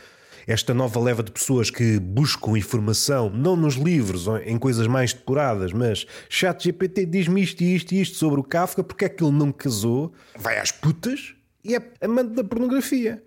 esta 0.47 0.73
nova 0.73 0.99
leva 0.99 1.23
de 1.23 1.32
pessoas 1.32 1.69
que 1.69 1.99
buscam 1.99 2.58
informação, 2.58 3.30
não 3.30 3.56
nos 3.56 3.75
livros, 3.75 4.25
em 4.45 4.58
coisas 4.58 4.88
mais 4.88 5.13
depuradas, 5.13 5.71
mas 5.71 6.06
chat 6.30 6.63
GPT 6.63 7.06
diz-me 7.06 7.41
isto 7.41 7.62
e 7.62 7.75
isto 7.75 7.91
e 7.93 8.01
isto 8.01 8.17
sobre 8.17 8.39
o 8.39 8.43
Kafka, 8.43 8.84
porque 8.84 9.06
é 9.06 9.10
que 9.10 9.23
ele 9.23 9.34
não 9.34 9.51
casou, 9.51 10.13
vai 10.38 10.60
às 10.60 10.71
putas 10.71 11.34
e 11.63 11.75
é 11.75 11.82
amante 12.01 12.34
da 12.34 12.43
pornografia. 12.43 13.23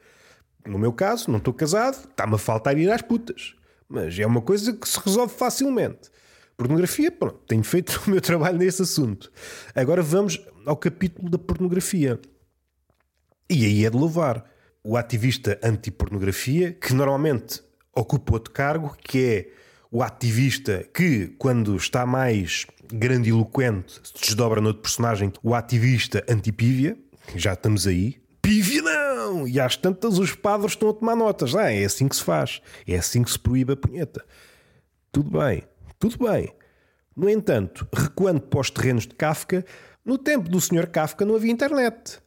No 0.66 0.78
meu 0.78 0.92
caso, 0.92 1.30
não 1.30 1.38
estou 1.38 1.52
casado, 1.52 2.08
está-me 2.08 2.34
a 2.34 2.38
faltar 2.38 2.78
ir 2.78 2.90
às 2.90 3.02
putas. 3.02 3.54
Mas 3.88 4.18
é 4.18 4.26
uma 4.26 4.40
coisa 4.40 4.72
que 4.72 4.88
se 4.88 4.98
resolve 4.98 5.34
facilmente. 5.34 6.10
Pornografia, 6.56 7.10
pronto, 7.10 7.40
tenho 7.46 7.64
feito 7.64 8.00
o 8.06 8.10
meu 8.10 8.20
trabalho 8.20 8.58
nesse 8.58 8.82
assunto. 8.82 9.30
Agora 9.74 10.02
vamos 10.02 10.40
ao 10.64 10.76
capítulo 10.76 11.28
da 11.28 11.38
pornografia. 11.38 12.20
E 13.50 13.64
aí 13.66 13.84
é 13.84 13.90
de 13.90 13.96
louvar 13.96 14.44
o 14.82 14.96
ativista 14.96 15.58
anti-pornografia, 15.62 16.72
que 16.72 16.94
normalmente 16.94 17.62
ocupa 17.94 18.34
outro 18.34 18.52
cargo, 18.52 18.96
que 19.02 19.24
é 19.24 19.48
o 19.90 20.02
ativista 20.02 20.84
que, 20.92 21.28
quando 21.38 21.76
está 21.76 22.04
mais 22.04 22.66
grandiloquente, 22.92 24.00
se 24.02 24.26
desdobra 24.26 24.60
no 24.60 24.68
outro 24.68 24.82
personagem, 24.82 25.32
o 25.42 25.54
ativista 25.54 26.24
anti-pívia. 26.28 26.98
Já 27.36 27.54
estamos 27.54 27.86
aí. 27.86 28.23
Pívia 28.44 28.82
não! 28.82 29.48
E 29.48 29.58
às 29.58 29.74
tantas 29.74 30.18
os 30.18 30.34
padres 30.34 30.72
estão 30.72 30.90
a 30.90 30.92
tomar 30.92 31.16
notas. 31.16 31.54
Ah, 31.54 31.72
é 31.72 31.82
assim 31.82 32.06
que 32.06 32.14
se 32.14 32.22
faz. 32.22 32.60
É 32.86 32.94
assim 32.94 33.22
que 33.22 33.30
se 33.30 33.38
proíbe 33.38 33.72
a 33.72 33.76
punheta. 33.76 34.22
Tudo 35.10 35.38
bem, 35.38 35.62
tudo 35.98 36.18
bem. 36.28 36.54
No 37.16 37.30
entanto, 37.30 37.88
recuando 37.90 38.42
para 38.42 38.60
os 38.60 38.70
terrenos 38.70 39.06
de 39.06 39.14
Kafka, 39.14 39.64
no 40.04 40.18
tempo 40.18 40.50
do 40.50 40.60
Sr. 40.60 40.88
Kafka 40.88 41.24
não 41.24 41.36
havia 41.36 41.50
internet. 41.50 42.20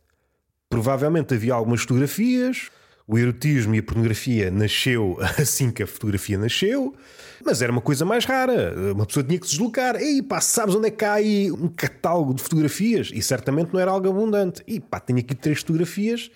Provavelmente 0.67 1.35
havia 1.35 1.53
algumas 1.53 1.81
fotografias, 1.81 2.71
o 3.07 3.17
erotismo 3.17 3.73
e 3.73 3.79
a 3.79 3.83
pornografia 3.83 4.51
nasceu 4.51 5.17
assim 5.39 5.71
que 5.71 5.81
a 5.81 5.87
fotografia 5.87 6.37
nasceu, 6.37 6.93
mas 7.43 7.61
era 7.61 7.71
uma 7.71 7.81
coisa 7.81 8.03
mais 8.03 8.25
rara. 8.25 8.73
Uma 8.93 9.05
pessoa 9.05 9.23
tinha 9.23 9.39
que 9.39 9.45
se 9.45 9.53
deslocar. 9.53 9.95
Ei, 9.95 10.21
pá, 10.21 10.41
sabes 10.41 10.75
onde 10.75 10.89
é 10.89 10.91
que 10.91 11.05
há 11.05 11.13
aí 11.13 11.49
um 11.51 11.69
catálogo 11.69 12.33
de 12.33 12.43
fotografias? 12.43 13.09
E 13.13 13.21
certamente 13.21 13.73
não 13.73 13.79
era 13.79 13.91
algo 13.91 14.09
abundante. 14.09 14.61
E 14.67 14.79
pá, 14.79 14.99
tenho 14.99 15.19
aqui 15.19 15.33
três 15.33 15.59
fotografias 15.59 16.29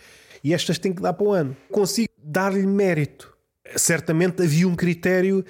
e 0.44 0.54
estas 0.54 0.80
têm 0.80 0.94
que 0.94 1.02
dar 1.02 1.14
para 1.14 1.26
o 1.26 1.32
ano. 1.32 1.58
Consigo 1.70 2.10
dar-lhe 2.24 2.66
mérito. 2.66 3.36
Certamente 3.76 4.42
havia 4.42 4.68
um 4.68 4.76
critério 4.76 5.44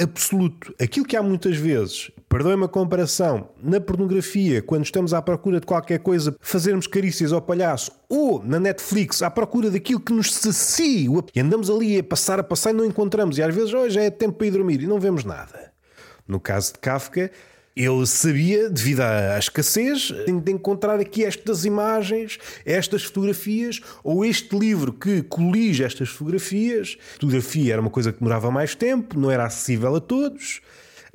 absoluto. 0.00 0.74
Aquilo 0.80 1.06
que 1.06 1.16
há 1.16 1.22
muitas 1.22 1.56
vezes, 1.56 2.10
perdoem-me 2.34 2.64
a 2.64 2.68
comparação, 2.68 3.48
na 3.62 3.80
pornografia, 3.80 4.60
quando 4.60 4.84
estamos 4.84 5.14
à 5.14 5.22
procura 5.22 5.60
de 5.60 5.66
qualquer 5.66 6.00
coisa, 6.00 6.34
fazermos 6.40 6.88
carícias 6.88 7.32
ao 7.32 7.40
palhaço, 7.40 7.92
ou 8.08 8.42
na 8.42 8.58
Netflix, 8.58 9.22
à 9.22 9.30
procura 9.30 9.70
daquilo 9.70 10.00
que 10.00 10.12
nos 10.12 10.34
sacia, 10.34 11.08
e 11.32 11.38
andamos 11.38 11.70
ali 11.70 11.96
a 11.96 12.02
passar, 12.02 12.40
a 12.40 12.42
passar 12.42 12.70
e 12.70 12.72
não 12.72 12.84
encontramos, 12.84 13.38
e 13.38 13.42
às 13.44 13.54
vezes 13.54 13.72
oh, 13.72 13.88
já 13.88 14.02
é 14.02 14.10
tempo 14.10 14.36
para 14.36 14.48
ir 14.48 14.50
dormir 14.50 14.82
e 14.82 14.86
não 14.88 14.98
vemos 14.98 15.22
nada. 15.22 15.72
No 16.26 16.40
caso 16.40 16.72
de 16.72 16.80
Kafka, 16.80 17.30
ele 17.76 18.04
sabia, 18.04 18.68
devido 18.68 19.02
à 19.02 19.38
escassez, 19.38 20.10
de 20.42 20.50
encontrar 20.50 20.98
aqui 20.98 21.24
estas 21.24 21.64
imagens, 21.64 22.40
estas 22.66 23.04
fotografias, 23.04 23.80
ou 24.02 24.24
este 24.24 24.58
livro 24.58 24.92
que 24.92 25.22
colige 25.22 25.84
estas 25.84 26.08
fotografias. 26.08 26.96
A 26.98 27.12
fotografia 27.12 27.74
era 27.74 27.80
uma 27.80 27.90
coisa 27.90 28.12
que 28.12 28.18
demorava 28.18 28.50
mais 28.50 28.74
tempo, 28.74 29.20
não 29.20 29.30
era 29.30 29.44
acessível 29.44 29.94
a 29.94 30.00
todos. 30.00 30.60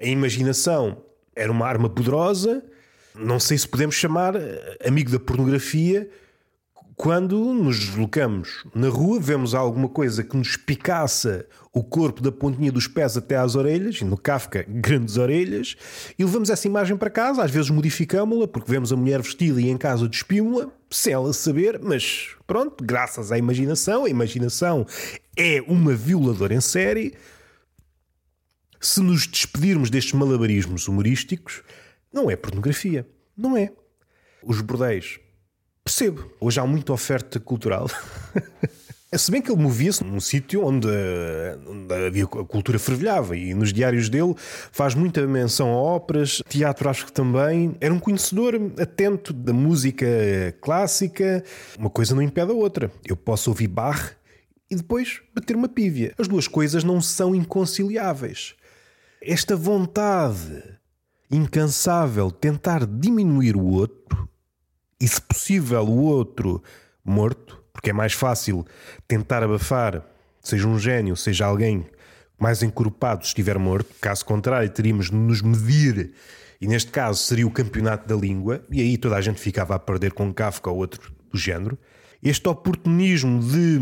A 0.02 0.06
imaginação 0.06 1.09
era 1.40 1.52
uma 1.52 1.66
arma 1.66 1.90
poderosa. 1.90 2.64
Não 3.16 3.40
sei 3.40 3.58
se 3.58 3.68
podemos 3.68 3.96
chamar 3.96 4.36
amigo 4.86 5.10
da 5.10 5.20
pornografia 5.20 6.10
quando 7.00 7.54
nos 7.54 7.80
deslocamos 7.80 8.66
na 8.76 8.90
rua, 8.90 9.22
vemos 9.22 9.56
alguma 9.56 9.88
coisa 9.88 10.22
que 10.22 10.36
nos 10.36 10.58
picaça 10.58 11.46
o 11.72 11.82
corpo 11.82 12.22
da 12.22 12.30
pontinha 12.30 12.74
dos 12.74 12.90
pés 12.90 13.16
até 13.16 13.38
às 13.38 13.56
orelhas, 13.56 14.02
e 14.02 14.04
no 14.04 14.18
Kafka, 14.18 14.66
grandes 14.68 15.16
orelhas, 15.16 15.78
e 16.18 16.26
levamos 16.26 16.50
essa 16.50 16.68
imagem 16.68 16.98
para 16.98 17.10
casa, 17.10 17.42
às 17.42 17.52
vezes 17.52 17.70
modificámo-la, 17.70 18.50
porque 18.50 18.70
vemos 18.70 18.92
a 18.92 18.98
mulher 18.98 19.22
vestida 19.22 19.62
e 19.62 19.70
em 19.70 19.78
casa 19.78 20.10
despimos-la, 20.10 20.68
sem 20.90 21.14
ela 21.14 21.32
saber, 21.32 21.80
mas 21.82 22.32
pronto, 22.46 22.84
graças 22.84 23.32
à 23.32 23.38
imaginação, 23.38 24.04
a 24.04 24.10
imaginação 24.10 24.86
é 25.38 25.64
uma 25.70 25.96
violadora 25.96 26.54
em 26.54 26.60
série. 26.60 27.14
Se 28.80 29.02
nos 29.02 29.28
despedirmos 29.28 29.90
destes 29.90 30.14
malabarismos 30.14 30.88
humorísticos, 30.88 31.64
não 32.12 32.30
é 32.30 32.36
pornografia. 32.36 33.08
Não 33.36 33.56
é. 33.56 33.72
Os 34.44 34.62
bordéis 34.62 35.20
Percebo. 35.90 36.32
Hoje 36.40 36.60
há 36.60 36.66
muita 36.68 36.94
oferta 36.94 37.40
cultural. 37.40 37.90
Se 39.12 39.32
bem 39.32 39.42
que 39.42 39.52
ele 39.52 39.60
movia-se 39.60 40.04
num 40.04 40.20
sítio 40.20 40.64
onde, 40.64 40.88
onde 41.68 42.22
a 42.22 42.28
cultura 42.46 42.78
fervilhava 42.78 43.36
e 43.36 43.56
nos 43.56 43.74
diários 43.74 44.08
dele 44.08 44.36
faz 44.38 44.94
muita 44.94 45.26
menção 45.26 45.70
a 45.70 45.76
óperas, 45.76 46.44
teatro 46.48 46.88
acho 46.88 47.08
que 47.08 47.12
também. 47.12 47.76
Era 47.82 47.92
um 47.92 48.00
conhecedor 48.00 48.54
atento 48.80 49.34
da 49.34 49.52
música 49.52 50.06
clássica. 50.62 51.44
Uma 51.76 51.90
coisa 51.90 52.14
não 52.14 52.22
impede 52.22 52.52
a 52.52 52.54
outra. 52.54 52.92
Eu 53.04 53.18
posso 53.18 53.50
ouvir 53.50 53.68
Bach 53.68 54.12
e 54.70 54.76
depois 54.76 55.22
bater 55.34 55.56
uma 55.56 55.68
pívia. 55.68 56.14
As 56.20 56.28
duas 56.28 56.48
coisas 56.48 56.84
não 56.84 57.02
são 57.02 57.34
inconciliáveis. 57.34 58.54
Esta 59.22 59.54
vontade 59.54 60.64
incansável 61.30 62.28
de 62.28 62.38
tentar 62.38 62.86
diminuir 62.86 63.58
o 63.58 63.66
outro 63.66 64.30
e, 65.00 65.06
se 65.06 65.22
possível, 65.22 65.84
o 65.84 66.04
outro 66.04 66.64
morto, 67.04 67.62
porque 67.74 67.90
é 67.90 67.94
mais 67.94 68.14
fácil 68.14 68.66
tentar 69.10 69.44
abafar, 69.44 70.06
seja 70.40 70.66
um 70.66 70.80
gênio, 70.80 71.18
seja 71.18 71.46
alguém 71.46 71.86
mais 72.40 72.64
encorpado 72.64 73.26
estiver 73.26 73.60
morto. 73.60 73.94
Caso 74.00 74.24
contrário, 74.24 74.70
teríamos 74.70 75.10
de 75.10 75.16
nos 75.18 75.42
medir, 75.42 76.14
e 76.62 76.66
neste 76.66 76.90
caso 76.90 77.22
seria 77.22 77.46
o 77.46 77.52
campeonato 77.52 78.08
da 78.08 78.16
língua, 78.16 78.66
e 78.72 78.80
aí 78.80 78.98
toda 78.98 79.18
a 79.18 79.22
gente 79.22 79.42
ficava 79.42 79.76
a 79.76 79.80
perder 79.80 80.14
com 80.14 80.34
Kafka 80.34 80.70
ou 80.70 80.78
outro 80.78 81.14
do 81.30 81.38
género. 81.38 81.78
Este 82.24 82.48
oportunismo 82.48 83.42
de, 83.42 83.80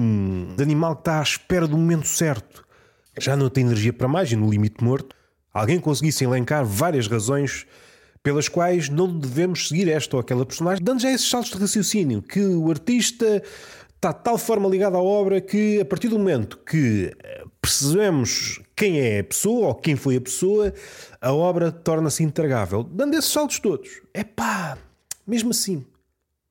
de 0.55 0.63
animal 0.63 0.95
que 0.95 1.01
está 1.01 1.19
à 1.19 1.23
espera 1.23 1.67
do 1.67 1.77
momento 1.77 2.07
certo, 2.07 2.65
já 3.19 3.35
não 3.35 3.49
tem 3.49 3.63
energia 3.63 3.93
para 3.93 4.07
mais 4.07 4.31
e 4.31 4.35
no 4.35 4.49
limite 4.49 4.83
morto, 4.83 5.15
alguém 5.57 5.79
conseguisse 5.79 6.23
elencar 6.23 6.63
várias 6.63 7.07
razões 7.07 7.65
pelas 8.21 8.47
quais 8.47 8.89
não 8.89 9.07
devemos 9.19 9.69
seguir 9.69 9.89
esta 9.89 10.15
ou 10.15 10.19
aquela 10.19 10.45
personagem, 10.45 10.83
dando 10.83 11.01
já 11.01 11.11
esses 11.11 11.29
saltos 11.29 11.51
de 11.51 11.57
raciocínio, 11.57 12.21
que 12.21 12.39
o 12.39 12.69
artista 12.69 13.41
está 13.95 14.11
de 14.11 14.23
tal 14.23 14.37
forma 14.37 14.69
ligado 14.69 14.97
à 14.97 15.01
obra 15.01 15.41
que 15.41 15.79
a 15.79 15.85
partir 15.85 16.09
do 16.09 16.19
momento 16.19 16.59
que 16.59 17.11
eh, 17.23 17.43
percebemos 17.59 18.61
quem 18.75 18.99
é 18.99 19.19
a 19.19 19.23
pessoa 19.23 19.69
ou 19.69 19.75
quem 19.75 19.95
foi 19.95 20.17
a 20.17 20.21
pessoa, 20.21 20.71
a 21.19 21.33
obra 21.33 21.71
torna-se 21.71 22.23
intragável. 22.23 22.83
Dando 22.83 23.15
esses 23.15 23.31
saltos 23.31 23.59
todos. 23.59 24.01
É 24.13 24.23
pá, 24.23 24.77
mesmo 25.25 25.49
assim, 25.49 25.83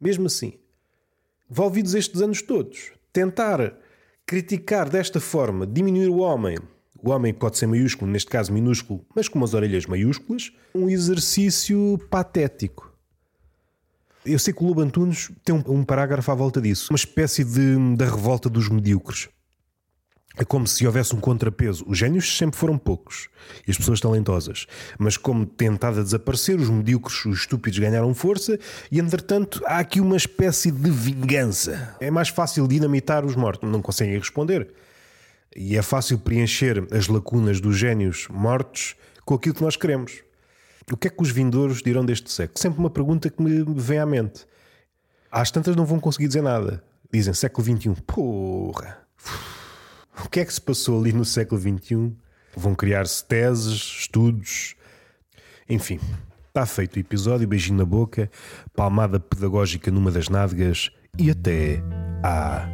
mesmo 0.01 0.27
assim, 0.27 0.55
envolvidos 1.49 1.95
estes 1.95 2.21
anos 2.21 2.42
todos, 2.42 2.90
tentar 3.12 3.75
criticar 4.27 4.88
desta 4.90 5.21
forma, 5.21 5.64
diminuir 5.64 6.09
o 6.09 6.19
homem, 6.19 6.59
o 7.09 7.12
homem 7.12 7.33
pode 7.33 7.57
ser 7.57 7.66
maiúsculo, 7.66 8.11
neste 8.11 8.31
caso 8.31 8.53
minúsculo, 8.53 9.05
mas 9.14 9.29
com 9.29 9.38
umas 9.38 9.55
orelhas 9.55 9.87
maiúsculas, 9.87 10.53
um 10.75 10.88
exercício 10.88 11.99
patético. 12.11 12.92
Eu 14.25 14.38
sei 14.40 14.53
que 14.53 14.62
o 14.62 14.66
Lobo 14.66 14.81
Antunes 14.81 15.31
tem 15.45 15.55
um, 15.55 15.85
parágrafo 15.85 16.33
à 16.33 16.35
volta 16.35 16.61
disso, 16.61 16.92
uma 16.92 16.97
espécie 16.97 17.45
de 17.45 17.97
da 17.97 18.07
revolta 18.07 18.49
dos 18.49 18.69
medíocres. 18.69 19.29
É 20.37 20.45
como 20.45 20.66
se 20.66 20.85
houvesse 20.85 21.14
um 21.14 21.21
contrapeso. 21.21 21.85
Os 21.88 21.97
génios 21.97 22.37
sempre 22.37 22.59
foram 22.59 22.77
poucos 22.77 23.29
e 23.66 23.71
as 23.71 23.77
pessoas 23.79 24.01
talentosas, 24.01 24.66
mas 24.99 25.16
como 25.16 25.47
tentado 25.47 26.01
a 26.01 26.03
desaparecer, 26.03 26.59
os 26.59 26.69
medíocres, 26.69 27.25
os 27.25 27.38
estúpidos 27.38 27.79
ganharam 27.79 28.12
força 28.12 28.59
e, 28.90 28.99
entretanto, 28.99 29.62
há 29.64 29.79
aqui 29.79 30.01
uma 30.01 30.16
espécie 30.16 30.71
de 30.71 30.90
vingança. 30.90 31.97
É 32.01 32.11
mais 32.11 32.29
fácil 32.29 32.69
dinamitar 32.69 33.25
os 33.25 33.35
mortos, 33.35 33.71
não 33.71 33.81
conseguem 33.81 34.19
responder. 34.19 34.69
E 35.57 35.77
é 35.77 35.83
fácil 35.83 36.19
preencher 36.19 36.87
as 36.92 37.09
lacunas 37.09 37.61
dos 37.61 37.79
génios 37.79 38.29
mortos 38.29 38.95
com 39.25 39.35
aquilo 39.35 39.55
que 39.55 39.62
nós 39.62 39.75
queremos. 39.75 40.23
O 40.92 40.97
que 40.97 41.09
é 41.09 41.11
que 41.11 41.23
os 41.23 41.31
vindouros 41.31 41.83
dirão 41.83 42.05
deste 42.05 42.31
século? 42.31 42.59
Sempre 42.59 42.79
uma 42.79 42.90
pergunta 42.90 43.31
que 43.31 43.42
me 43.42 43.64
vem 43.75 43.99
à 43.99 44.05
mente. 44.05 44.47
Às 45.33 45.51
tantas 45.51 45.75
não 45.75 45.87
vão 45.87 45.99
conseguir 45.99 46.29
dizer 46.29 46.42
nada. 46.42 46.85
Dizem 47.11 47.33
século 47.33 47.64
XXI. 47.64 47.95
Porra! 48.07 48.99
O 50.25 50.29
que 50.29 50.40
é 50.40 50.45
que 50.45 50.53
se 50.53 50.61
passou 50.61 51.01
ali 51.01 51.12
no 51.12 51.25
século 51.25 51.61
XXI? 51.61 52.12
Vão 52.55 52.75
criar-se 52.75 53.25
teses, 53.25 54.01
estudos. 54.01 54.77
Enfim, 55.69 55.99
está 56.49 56.66
feito 56.66 56.97
o 56.97 57.01
episódio. 57.01 57.49
Beijinho 57.49 57.79
na 57.79 57.85
boca, 57.85 58.31
palmada 58.75 59.19
pedagógica 59.19 59.90
numa 59.90 60.11
das 60.11 60.29
nádegas 60.29 60.90
e 61.19 61.31
até 61.31 61.83
à 62.23 62.69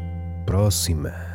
próxima. 0.45 1.32